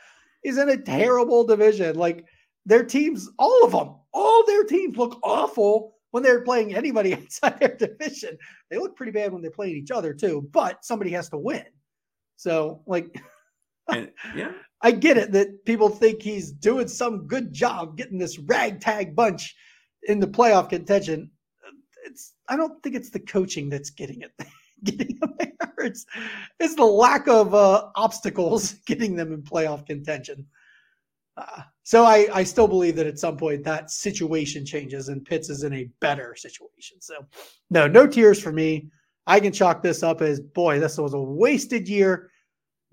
[0.42, 1.96] He's in a terrible division.
[1.96, 2.24] Like
[2.66, 7.58] their teams, all of them, all their teams look awful when they're playing anybody outside
[7.58, 8.36] their division.
[8.70, 10.48] They look pretty bad when they're playing each other too.
[10.52, 11.64] But somebody has to win.
[12.36, 13.16] So, like,
[13.88, 18.38] and, yeah, I get it that people think he's doing some good job getting this
[18.38, 19.54] ragtag bunch
[20.04, 21.30] in the playoff contention.
[22.04, 24.32] It's I don't think it's the coaching that's getting it
[24.84, 25.74] getting them there.
[25.78, 26.06] It's
[26.60, 30.46] it's the lack of uh, obstacles getting them in playoff contention.
[31.36, 35.50] Uh, so I I still believe that at some point that situation changes and Pitts
[35.50, 37.00] is in a better situation.
[37.00, 37.14] So
[37.70, 38.90] no no tears for me.
[39.26, 42.30] I can chalk this up as boy this was a wasted year,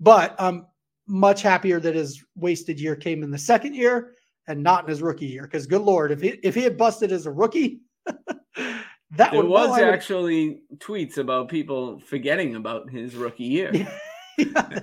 [0.00, 0.66] but I'm
[1.06, 4.14] much happier that his wasted year came in the second year
[4.46, 5.42] and not in his rookie year.
[5.42, 9.70] Because good lord, if he if he had busted as a rookie, that there was
[9.70, 10.80] well, actually would...
[10.80, 13.72] tweets about people forgetting about his rookie year.
[14.38, 14.80] yeah.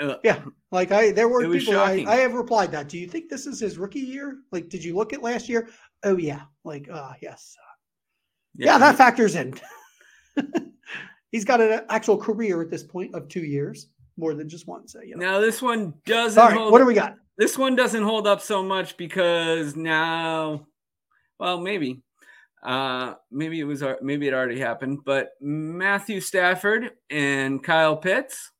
[0.00, 0.40] Uh, yeah.
[0.70, 2.88] like I there were people I, I, have replied that.
[2.88, 4.38] Do you think this is his rookie year?
[4.52, 5.70] Like, did you look at last year?
[6.04, 7.56] Oh yeah, like uh yes.
[8.54, 9.54] Yeah, yeah that factors in.
[11.32, 14.86] He's got an actual career at this point of two years, more than just one.
[14.88, 15.24] So you know.
[15.24, 16.40] Now this one doesn't.
[16.40, 16.72] All right, hold...
[16.72, 17.16] what do we got?
[17.38, 20.66] This one doesn't hold up so much because now,
[21.38, 22.02] well, maybe,
[22.64, 28.50] uh, maybe it was, maybe it already happened, but Matthew Stafford and Kyle Pitts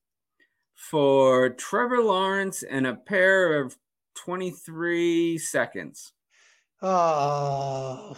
[0.76, 3.76] for Trevor Lawrence and a pair of
[4.14, 6.12] 23 seconds.
[6.80, 8.16] Oh.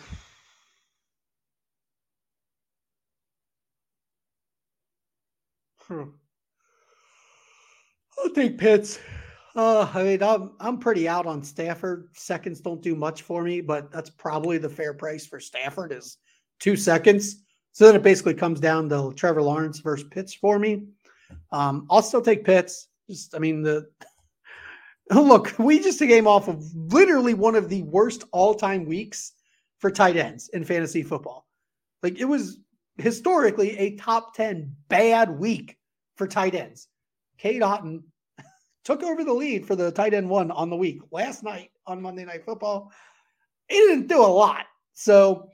[5.88, 6.20] Hmm.
[8.23, 8.99] I'll take Pitts.
[9.57, 12.09] Uh, I mean, I'm I'm pretty out on Stafford.
[12.15, 16.19] Seconds don't do much for me, but that's probably the fair price for Stafford is
[16.61, 17.43] two seconds.
[17.73, 20.87] So then it basically comes down to Trevor Lawrence versus Pitts for me.
[21.53, 22.89] Um, I'll still take Pitts.
[23.09, 23.89] Just, I mean, the
[25.11, 29.33] look, we just came off of literally one of the worst all-time weeks
[29.79, 31.49] for tight ends in fantasy football.
[32.03, 32.59] Like it was
[32.99, 35.77] historically a top 10 bad week
[36.17, 36.87] for tight ends.
[37.40, 38.03] Cade Otton
[38.85, 42.03] took over the lead for the tight end one on the week last night on
[42.03, 42.92] Monday Night Football.
[43.68, 44.66] He didn't do a lot.
[44.92, 45.50] So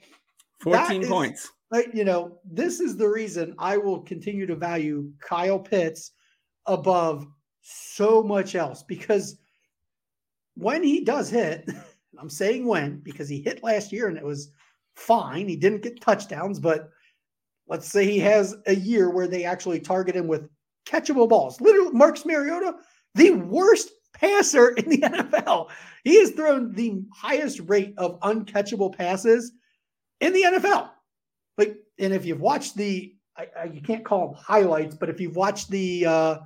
[0.62, 1.52] 14 is, points.
[1.92, 6.12] You know, this is the reason I will continue to value Kyle Pitts
[6.66, 7.26] above
[7.62, 9.38] so much else because
[10.54, 11.68] when he does hit,
[12.18, 14.50] I'm saying when because he hit last year and it was
[14.94, 15.48] fine.
[15.48, 16.88] He didn't get touchdowns, but
[17.68, 20.48] let's say he has a year where they actually target him with
[20.86, 21.60] catchable balls.
[21.60, 22.74] Literally, Marcus Mariota,
[23.14, 25.70] the worst passer in the NFL.
[26.04, 29.52] He has thrown the highest rate of uncatchable passes
[30.20, 30.90] in the NFL.
[31.58, 35.20] Like, and if you've watched the, I, I, you can't call them highlights, but if
[35.20, 36.38] you've watched the, uh,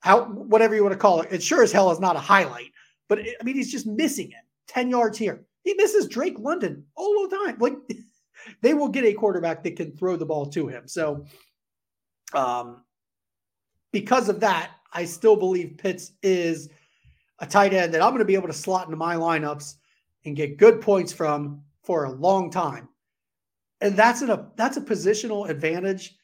[0.00, 2.70] how whatever you want to call it, it sure as hell is not a highlight.
[3.08, 4.44] But it, I mean, he's just missing it.
[4.66, 5.44] Ten yards here.
[5.64, 7.56] He misses Drake London all the time.
[7.58, 7.74] Like
[8.62, 10.88] they will get a quarterback that can throw the ball to him.
[10.88, 11.24] So,
[12.34, 12.82] um,
[13.92, 16.68] because of that, I still believe Pitts is
[17.38, 19.74] a tight end that I'm going to be able to slot into my lineups
[20.24, 22.88] and get good points from for a long time.
[23.80, 26.16] And that's a that's a positional advantage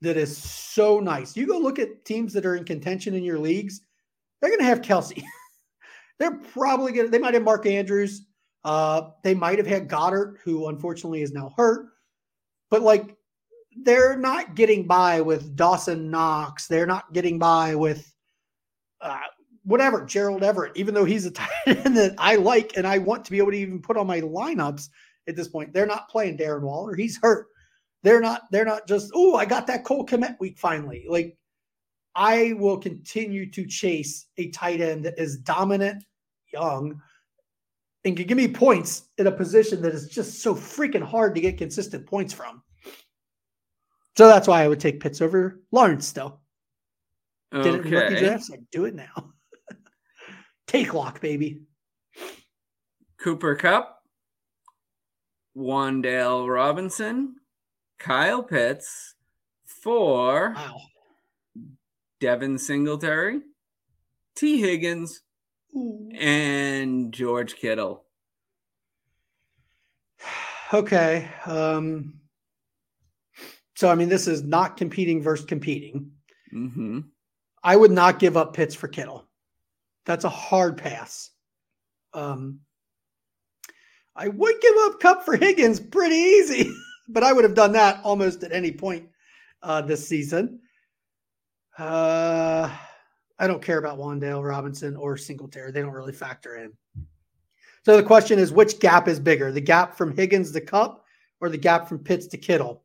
[0.00, 1.36] that is so nice.
[1.36, 3.80] You go look at teams that are in contention in your leagues,
[4.40, 5.22] they're going to have Kelce.
[6.18, 8.26] they're probably going to, they might have Mark Andrews.
[8.64, 11.86] Uh, they might have had Goedert, who unfortunately is now hurt.
[12.70, 13.16] But like,
[13.82, 16.66] they're not getting by with Dawson Knox.
[16.66, 18.12] They're not getting by with
[19.00, 19.18] uh,
[19.64, 23.24] whatever, Gerald Everett, even though he's a tight end that I like and I want
[23.24, 24.88] to be able to even put on my lineups
[25.26, 25.72] at this point.
[25.72, 26.94] They're not playing Darren Waller.
[26.94, 27.46] He's hurt.
[28.02, 31.06] They're not, they're not just, oh, I got that Cole Kmet week finally.
[31.08, 31.38] Like
[32.14, 36.04] I will continue to chase a tight end that is dominant,
[36.52, 37.00] young,
[38.04, 41.40] and can give me points in a position that is just so freaking hard to
[41.40, 42.62] get consistent points from.
[44.16, 46.40] So that's why I would take Pitts over Lawrence still.
[47.52, 47.70] Okay.
[47.70, 48.50] Did it in rookie drafts?
[48.70, 49.32] Do it now.
[50.66, 51.62] take lock, baby.
[53.18, 54.02] Cooper Kupp,
[55.56, 57.36] Wan'Dale Robinson,
[57.98, 59.14] Kyle Pitts
[59.64, 60.76] for wow.
[62.20, 63.40] Devin Singletary,
[64.36, 65.22] Tee Higgins,
[65.76, 66.10] Ooh.
[66.18, 68.04] and George Kittle.
[70.72, 71.28] Okay.
[71.46, 72.14] Um,
[73.74, 76.10] so, I mean, this is not competing versus competing.
[76.52, 77.00] Mm-hmm.
[77.62, 79.26] I would not give up Pitts for Kittle.
[80.06, 81.30] That's a hard pass.
[82.12, 82.60] Um,
[84.14, 86.72] I would give up Kupp for Higgins pretty easy,
[87.08, 89.08] but I would have done that almost at any point
[89.62, 90.60] uh, this season.
[91.76, 92.70] Uh,
[93.38, 95.72] I don't care about Wan'Dale Robinson or Singletary.
[95.72, 96.72] They don't really factor in.
[97.84, 101.04] So the question is, which gap is bigger, the gap from Higgins to Kupp
[101.40, 102.83] or the gap from Pitts to Kittle?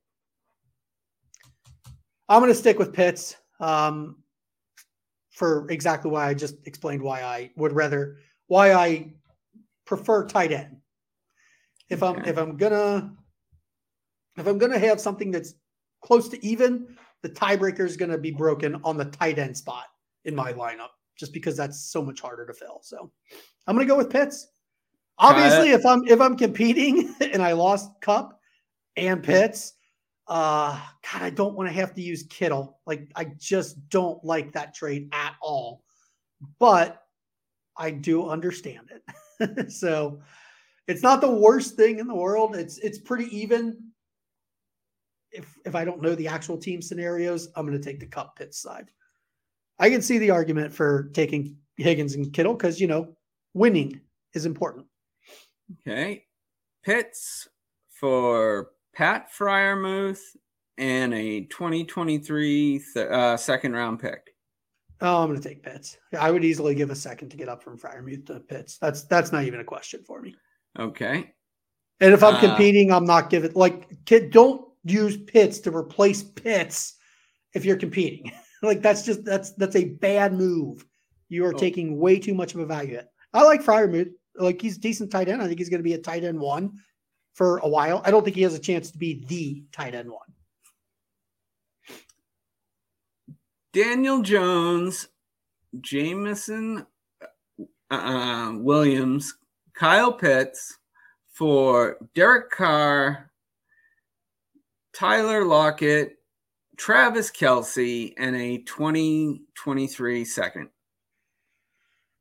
[2.29, 4.17] I'm going to stick with Pitts um,
[5.31, 9.13] for exactly why I just explained why I would rather why I
[9.85, 10.77] prefer tight end.
[11.89, 12.19] If okay.
[12.21, 13.11] I'm if I'm gonna
[14.37, 15.55] if I'm gonna have something that's
[16.01, 19.85] close to even, the tiebreaker is going to be broken on the tight end spot
[20.25, 22.79] in my lineup, just because that's so much harder to fill.
[22.81, 23.11] So
[23.67, 24.47] I'm going to go with Pitts.
[25.17, 28.39] Obviously, if I'm if I'm competing and I lost Kupp
[28.95, 29.73] and Pitts,
[30.29, 30.79] uh,
[31.11, 32.79] God, I don't want to have to use Kittle.
[32.85, 35.83] Like, I just don't like that trade at all.
[36.59, 37.01] But
[37.75, 39.71] I do understand it.
[39.71, 40.21] so
[40.87, 42.55] it's not the worst thing in the world.
[42.55, 43.91] It's it's pretty even.
[45.31, 48.35] If if I don't know the actual team scenarios, I'm going to take the Kupp
[48.35, 48.89] Pitts side.
[49.79, 53.15] I can see the argument for taking Higgins and Kittle because you know
[53.53, 54.01] winning
[54.33, 54.85] is important.
[55.81, 56.25] Okay,
[56.83, 57.47] Pitts
[57.89, 60.19] for Pat Freiermuth
[60.77, 64.35] and a 2023 th- uh, second round pick.
[64.99, 65.97] Oh, I'm going to take Pitts.
[66.19, 68.77] I would easily give a second to get up from Freiermuth to Pitts.
[68.77, 70.35] That's that's not even a question for me.
[70.77, 71.31] Okay.
[72.01, 74.31] And if I'm uh, competing, I'm not giving like kid.
[74.31, 76.95] Don't use Pitts to replace Pitts
[77.53, 78.33] if you're competing.
[78.61, 80.85] like that's just that's that's a bad move.
[81.29, 81.57] You are oh.
[81.57, 82.99] taking way too much of a value.
[83.33, 84.11] I like Freiermuth.
[84.35, 85.41] Like he's decent tight end.
[85.41, 86.73] I think he's going to be a tight end one
[87.39, 88.01] for a while.
[88.03, 90.27] I don't think he has a chance to be the tight end one.
[93.71, 95.07] Daniel Jones,
[95.79, 96.85] Jameson
[97.89, 99.37] uh, Williams,
[99.73, 100.79] Kyle Pitts
[101.31, 103.31] for Derek Carr,
[104.93, 106.17] Tyler Lockett,
[106.75, 110.69] Travis Kelce, and a 2023 second.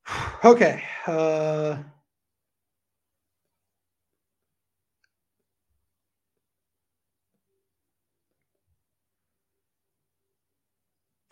[0.44, 0.84] Okay.
[1.08, 1.78] Uh,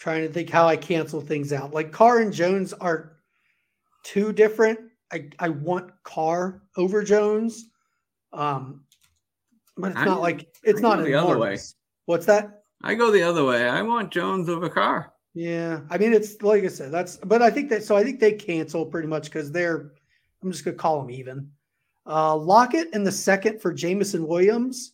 [0.07, 1.75] trying to think how I cancel things out.
[1.75, 3.17] Like Carr and Jones are
[4.05, 4.79] too different.
[5.13, 7.71] I, I want Carr over Jones.
[8.33, 8.85] Um,
[9.77, 11.59] but it's I, not like it's not the other way.
[12.05, 12.63] What's that?
[12.85, 13.69] I go the other way.
[13.69, 15.13] I want Jones over Carr.
[15.35, 16.93] Yeah, I mean it's like I said.
[16.93, 19.91] That's but I think that so I think they cancel pretty much because they're.
[20.41, 21.51] I'm just gonna call them even.
[22.07, 24.93] Uh, Lockett in the second for Jameson Williams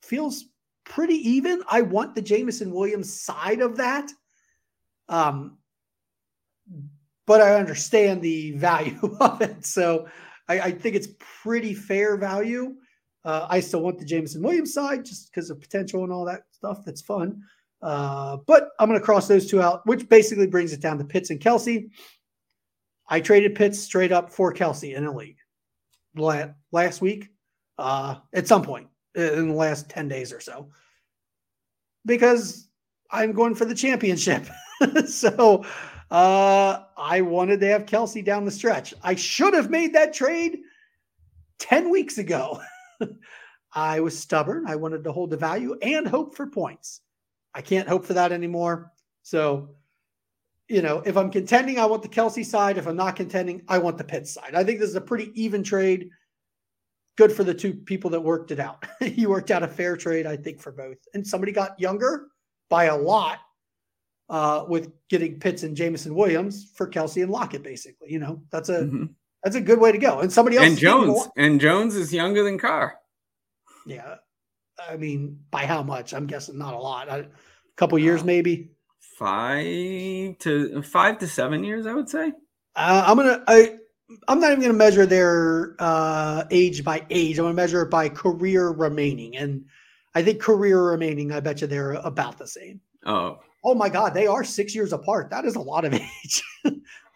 [0.00, 0.46] feels
[0.84, 1.62] pretty even.
[1.68, 4.10] I want the Jameson Williams side of that.
[5.08, 5.58] Um,
[7.26, 9.64] but I understand the value of it.
[9.64, 10.08] So
[10.48, 11.08] I, I think it's
[11.42, 12.74] pretty fair value.
[13.24, 16.42] Uh, I still want the Jameson Williams side just because of potential and all that
[16.52, 16.84] stuff.
[16.84, 17.42] That's fun.
[17.80, 21.04] Uh, but I'm going to cross those two out, which basically brings it down to
[21.04, 21.90] Pitts and Kelce.
[23.08, 25.36] I traded Pitts straight up for Kelce in a league
[26.16, 27.28] last week,
[27.78, 30.70] uh, at some point in the last 10 days or so,
[32.04, 32.68] because
[33.10, 34.46] I'm going for the championship.
[35.06, 35.64] so
[36.10, 38.94] uh, I wanted to have Kelce down the stretch.
[39.02, 40.58] I should have made that trade
[41.58, 42.60] 10 weeks ago.
[43.74, 44.64] I was stubborn.
[44.68, 47.00] I wanted to hold the value and hope for points.
[47.54, 48.92] I can't hope for that anymore.
[49.22, 49.70] So,
[50.68, 52.78] you know, if I'm contending, I want the Kelce side.
[52.78, 54.54] If I'm not contending, I want the Pitt side.
[54.54, 56.10] I think this is a pretty even trade.
[57.16, 58.84] Good for the two people that worked it out.
[59.00, 60.98] you worked out a fair trade, I think, for both.
[61.14, 62.26] And somebody got younger
[62.68, 63.38] by a lot
[64.28, 68.10] uh, with getting Pitts and Jameson Williams for Kelce and Lockett, basically.
[68.10, 69.04] You know, that's a mm-hmm.
[69.42, 70.20] that's a good way to go.
[70.20, 72.94] And somebody else and Jones and Jones is younger than Carr.
[73.86, 74.16] Yeah,
[74.78, 76.14] I mean, by how much?
[76.14, 77.08] I'm guessing not a lot.
[77.08, 77.28] A
[77.76, 78.70] couple years, uh, maybe.
[79.18, 82.32] Five to five to seven years, I would say.
[82.74, 83.44] Uh, I'm gonna.
[83.46, 83.76] I
[84.28, 87.38] I'm not even gonna measure their uh, age by age.
[87.38, 89.64] I'm gonna measure it by career remaining, and
[90.14, 91.32] I think career remaining.
[91.32, 92.80] I bet you they're about the same.
[93.06, 95.30] Oh, oh my God, they are six years apart.
[95.30, 95.94] That is a lot of
[96.24, 96.42] age.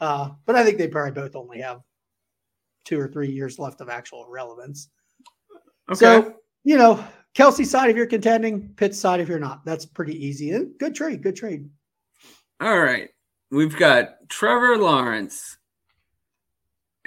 [0.01, 1.82] uh, but I think they probably both only have
[2.84, 4.89] two or three years left of actual relevance.
[5.91, 5.97] Okay.
[5.97, 6.34] So,
[6.64, 9.64] you know, Kelce side if you're contending, Pitt side if you're not.
[9.64, 10.59] That's pretty easy.
[10.78, 11.22] Good trade.
[11.22, 11.68] Good trade.
[12.61, 13.11] All right.
[13.51, 15.57] We've got Trevor Lawrence,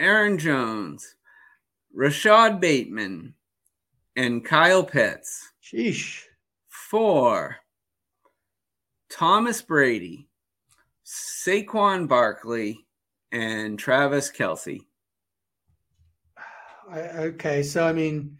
[0.02, 1.16] Aaron Jones,
[1.94, 3.36] Rashod Bateman,
[4.16, 5.52] and Kyle Pitts.
[5.64, 6.24] Sheesh.
[6.68, 7.58] Four,
[9.12, 10.28] Thomas Brady,
[11.06, 12.86] Saquon Barkley,
[13.32, 14.82] and Travis Kelce.
[16.92, 18.38] Okay, so I mean,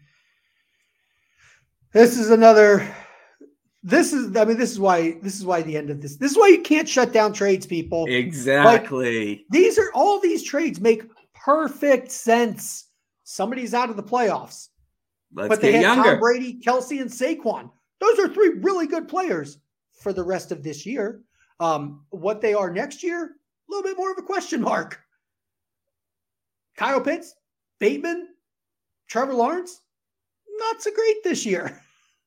[1.92, 2.86] this is another.
[3.84, 6.16] This is, I mean, this is why this is why the end of this.
[6.16, 8.04] This is why you can't shut down trades, people.
[8.08, 9.28] Exactly.
[9.28, 11.02] Like, these are all these trades make
[11.44, 12.88] perfect sense.
[13.24, 14.68] Somebody's out of the playoffs,
[15.34, 16.10] Let's but they had younger.
[16.10, 17.70] Tom Brady, Kelce, and Saquon.
[18.00, 19.58] Those are three really good players
[20.00, 21.22] for the rest of this year.
[21.60, 25.00] Um, what they are next year, a little bit more of a question mark.
[26.76, 27.34] Kyle Pitts,
[27.78, 28.28] Bateman,
[29.08, 29.82] Trevor Lawrence,
[30.58, 31.80] not so great this year.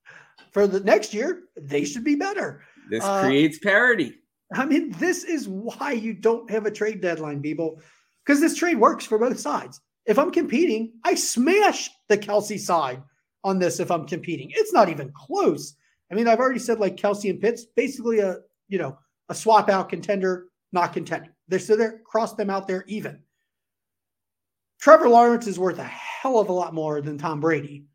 [0.51, 2.63] For the next year, they should be better.
[2.89, 4.15] This uh, creates parity.
[4.53, 7.81] I mean, this is why you don't have a trade deadline, people,
[8.25, 9.81] because this trade works for both sides.
[10.05, 13.01] If I'm competing, I smash the Kelce side
[13.43, 14.51] on this if I'm competing.
[14.51, 15.75] It's not even close.
[16.11, 18.97] I mean, I've already said like Kelce and Pitts, basically a you know
[19.29, 21.31] a swap out contender, not contending.
[21.47, 23.19] They're so they're cross them out there even.
[24.79, 27.85] Trevor Lawrence is worth a hell of a lot more than Tom Brady.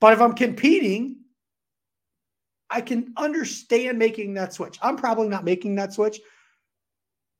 [0.00, 1.18] But if I'm competing,
[2.70, 4.78] I can understand making that switch.
[4.82, 6.20] I'm probably not making that switch.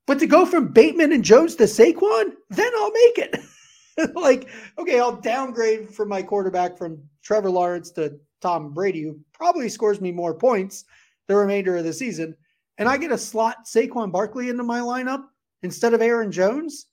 [0.07, 3.39] But to go from Bateman and Jones to Saquon, then I'll make it.
[4.15, 9.69] like, okay, I'll downgrade from my quarterback from Trevor Lawrence to Tom Brady, who probably
[9.69, 10.85] scores me more points
[11.27, 12.35] the remainder of the season,
[12.77, 15.23] and I get a slot Saquon Barkley into my lineup
[15.63, 16.87] instead of Aaron Jones,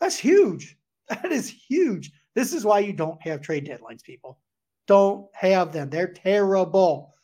[0.00, 0.76] that's huge.
[1.08, 2.10] That is huge.
[2.34, 4.38] This is why you don't have trade deadlines, people.
[4.86, 5.90] Don't have them.
[5.90, 7.14] They're terrible.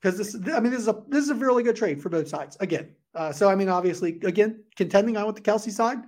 [0.00, 2.28] Because this, I mean, this is a this is a really good trade for both
[2.28, 2.56] sides.
[2.60, 5.98] Again, uh, so I mean, obviously, again, contending, I want the Kelce side.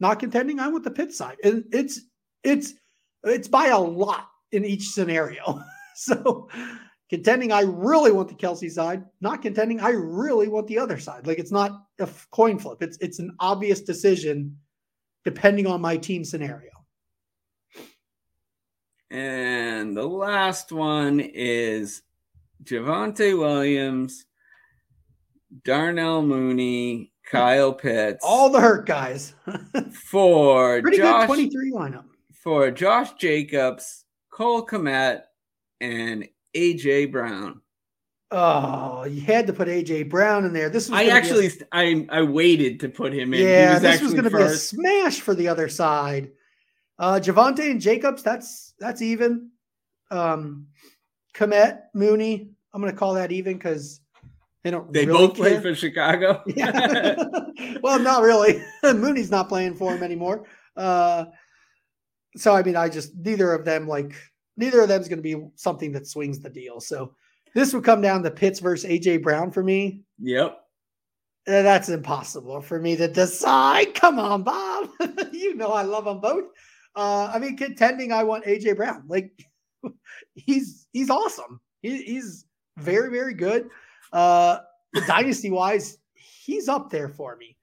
[0.00, 2.00] Not contending, I want the Pitt side, and it's
[2.42, 2.74] it's
[3.24, 5.62] it's by a lot in each scenario.
[5.96, 6.48] so
[7.10, 9.04] contending, I really want the Kelce side.
[9.20, 11.26] Not contending, I really want the other side.
[11.26, 12.82] Like it's not a coin flip.
[12.82, 14.56] It's it's an obvious decision
[15.24, 16.70] depending on my team scenario.
[19.10, 22.02] And the last one is
[22.62, 24.24] Javonte Williams,
[25.64, 28.24] Darnell Mooney, Kyle Pitts.
[28.24, 29.34] All the hurt guys.
[29.92, 32.04] for pretty Josh, good 23 lineup.
[32.32, 35.22] For Josh Jacobs, Cole Kmet,
[35.80, 37.60] and AJ Brown.
[38.32, 40.68] Oh, you had to put AJ Brown in there.
[40.68, 43.40] This was I actually a, I I waited to put him in.
[43.46, 46.32] Yeah, was this was going to be a smash for the other side.
[46.98, 49.50] Uh, Javonte and Jacobs, that's that's even.
[50.10, 50.68] Um,
[51.36, 54.00] Kmet, Mooney, I'm going to call that even because
[54.64, 54.92] they don't.
[54.92, 55.60] They really both play care.
[55.60, 56.42] for Chicago.
[56.56, 57.24] Yeah.
[57.82, 58.62] well, not really.
[58.82, 60.46] Mooney's not playing for him anymore.
[60.76, 61.26] Uh,
[62.36, 64.14] so I mean, I just neither of them like
[64.56, 66.80] neither of them is going to be something that swings the deal.
[66.80, 67.14] So
[67.54, 70.02] this would come down to Pitts versus AJ Brown for me.
[70.18, 70.60] yep.
[71.46, 73.94] That's impossible for me to decide.
[73.94, 74.88] Come on, Bob.
[75.32, 76.46] you know I love them both.
[76.96, 79.04] Uh, I mean, contending, I want AJ Brown.
[79.06, 79.30] Like
[80.34, 81.60] he's he's awesome.
[81.82, 82.46] He, he's
[82.78, 83.68] very very good.
[84.12, 84.58] Uh,
[85.06, 87.56] dynasty wise, he's up there for me.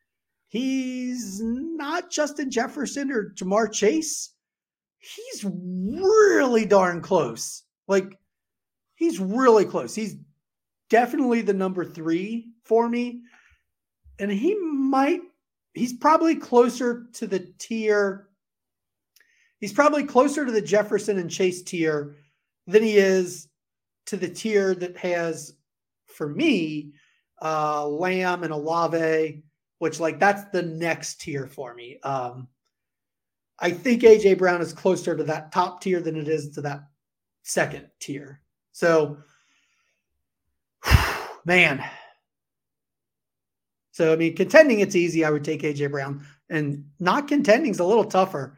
[0.48, 4.34] He's not Justin Jefferson or Ja'Marr Chase.
[5.00, 7.64] He's really darn close.
[7.88, 8.18] Like
[8.96, 9.96] he's really close.
[9.96, 10.16] He's
[10.90, 13.22] definitely the number three for me
[14.20, 15.22] and he might
[15.74, 18.28] he's probably closer to the tier
[19.64, 22.18] he's probably closer to the Jefferson and Chase tier
[22.68, 23.48] than he is
[24.08, 25.56] to the tier that has
[26.06, 26.92] for me
[27.42, 29.42] uh Lamb and Olave
[29.80, 32.50] which like that's the next tier for me um
[33.58, 36.82] I think AJ Brown is closer to that top tier than it is to that
[37.44, 38.42] second tier
[38.74, 39.18] so
[41.46, 41.82] man
[43.92, 45.24] so I mean, contending it's easy.
[45.24, 48.58] I would take AJ Brown, and not contending is a little tougher.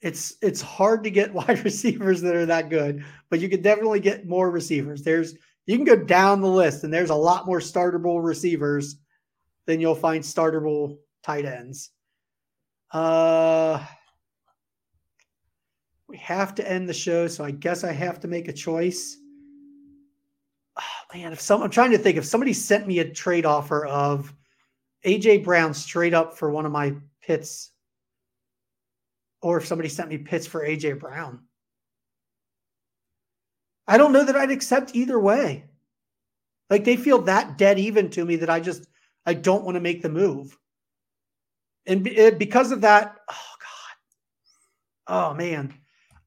[0.00, 4.00] It's it's hard to get wide receivers that are that good, but you could definitely
[4.00, 5.02] get more receivers.
[5.02, 5.34] There's
[5.66, 8.96] you can go down the list, and there's a lot more startable receivers
[9.66, 11.90] than you'll find startable tight ends.
[12.90, 13.84] Uh,
[16.08, 19.18] we have to end the show, so I guess I have to make a choice
[20.78, 23.86] oh, man, if some I'm trying to think if somebody sent me a trade offer
[23.86, 24.32] of
[25.04, 27.72] AJ Brown straight up for one of my Pitts,
[29.42, 31.40] or if somebody sent me Pitts for AJ Brown.
[33.86, 35.64] I don't know that I'd accept either way.
[36.70, 38.86] Like they feel that dead even to me that I just
[39.24, 40.56] I don't want to make the move.
[41.86, 43.54] And eh, because of that, oh
[45.06, 45.32] god.
[45.32, 45.72] Oh man.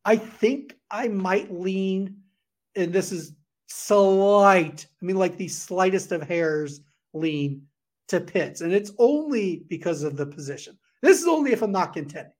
[0.03, 2.18] I think I might lean
[2.76, 3.34] and this is
[3.68, 6.82] slight, I mean, like the slightest of hairs
[7.14, 7.64] lean
[8.07, 8.62] to Pitts.
[8.62, 10.78] And it's only because of the position.
[11.01, 12.34] This is only if I'm not contending.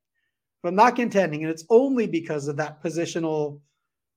[0.64, 3.60] If I'm not contending, and it's only because of that positional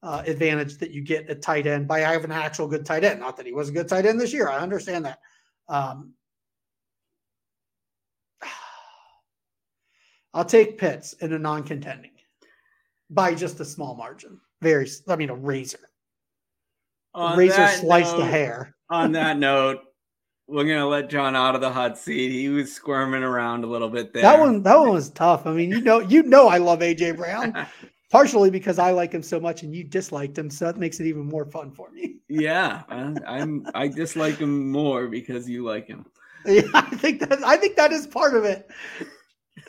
[0.02, 3.20] uh, advantage that you get at tight end by having an actual good tight end.
[3.20, 4.50] Not that he was a good tight end this year.
[4.50, 5.20] I understand that.
[5.68, 6.12] Um,
[10.34, 12.10] I'll take Pitts in a non contending
[13.08, 14.38] by just a small margin.
[14.60, 15.90] Very, I mean, a razor
[17.14, 18.76] On razor sliced the hair.
[18.90, 19.78] on that note,
[20.46, 22.30] we're gonna let John out of the hot seat.
[22.30, 24.22] He was squirming around a little bit there.
[24.22, 25.46] That one, that one was tough.
[25.46, 27.66] I mean, you know, you know, I love AJ Brown,
[28.10, 31.06] partially because I like him so much, and you disliked him, so that makes it
[31.06, 32.16] even more fun for me.
[32.28, 33.66] yeah, I, I'm.
[33.74, 36.04] I dislike him more because you like him.
[36.44, 38.68] Yeah, I think that I think that is part of it.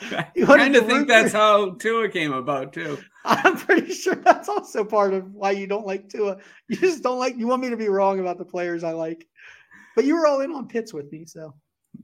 [0.02, 2.98] I You kind of think that's how Tua came about too.
[3.24, 6.38] I'm pretty sure that's also part of why you don't like Tua.
[6.68, 7.38] You just don't like.
[7.38, 9.26] You want me to be wrong about the players I like,
[9.96, 11.54] but you were all in on Pitts with me, so.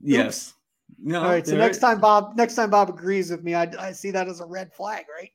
[0.00, 0.54] Yes.
[1.02, 1.22] No.
[1.22, 1.46] All right.
[1.46, 4.40] So next time Bob, next time Bob agrees with me, I, I see that as
[4.40, 5.30] a red flag, right?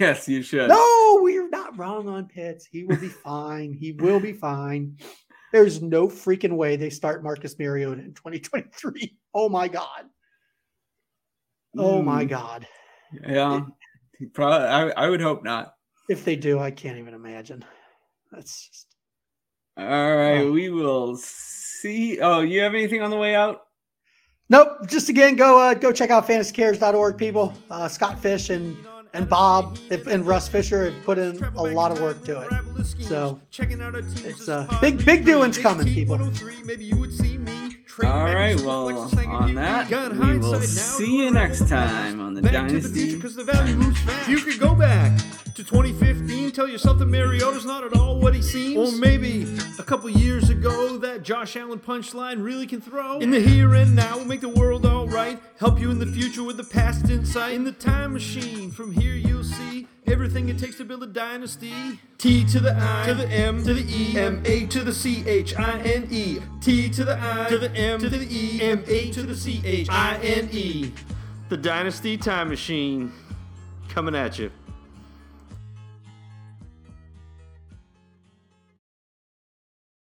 [0.00, 0.68] Yes, you should.
[0.68, 2.66] No, we're not wrong on Pitts.
[2.66, 3.72] He will be fine.
[3.72, 4.96] He will be fine.
[5.52, 9.16] There's no freaking way they start Marcus Mariota in 2023.
[9.34, 10.06] Oh my god.
[11.78, 12.66] Oh my Mm, god.
[13.28, 13.60] Yeah.
[14.18, 14.66] He Probably.
[14.66, 15.74] I, I would hope not.
[16.08, 17.64] If they do, I can't even imagine.
[18.32, 18.86] That's just
[19.76, 19.84] All
[20.16, 20.38] right.
[20.38, 20.52] Oh.
[20.52, 21.65] We will see.
[22.20, 23.62] Oh, you have anything on the way out?
[24.48, 24.86] Nope.
[24.86, 27.52] Just again, go uh, go check out fantasycares.org, people.
[27.70, 28.76] Uh, Scott Fish and
[29.12, 32.52] and Bob and Russ Fisher have put in a lot of work to it.
[33.02, 33.40] So
[34.24, 36.18] it's uh, big big doings coming, people.
[38.04, 38.60] All right.
[38.60, 38.88] Well,
[39.28, 43.00] on that, we will see you next time on the Back to the Dynasty.
[43.00, 44.28] future because the value moves fast.
[44.28, 45.18] You could go back
[45.54, 48.76] to 2015, tell yourself that Mariota's not at all what he seems.
[48.76, 49.46] Or maybe
[49.78, 53.18] a couple years ago, that Josh Allen punchline really can throw.
[53.20, 54.84] In the here and now, we'll make the world
[55.16, 55.40] alright.
[55.58, 57.54] Help you in the future with the past insight.
[57.54, 61.72] In the time machine, from here you'll see everything it takes to build a dynasty.
[62.18, 65.26] T to the I, to the M, to the E, M, A to the C,
[65.26, 66.38] H, I, N, E.
[66.60, 69.62] T to the I, to the M, to the E, M, A to the C,
[69.64, 70.92] H, I, N, E.
[71.48, 73.12] The Dynasty Time Machine
[73.88, 74.50] coming at you.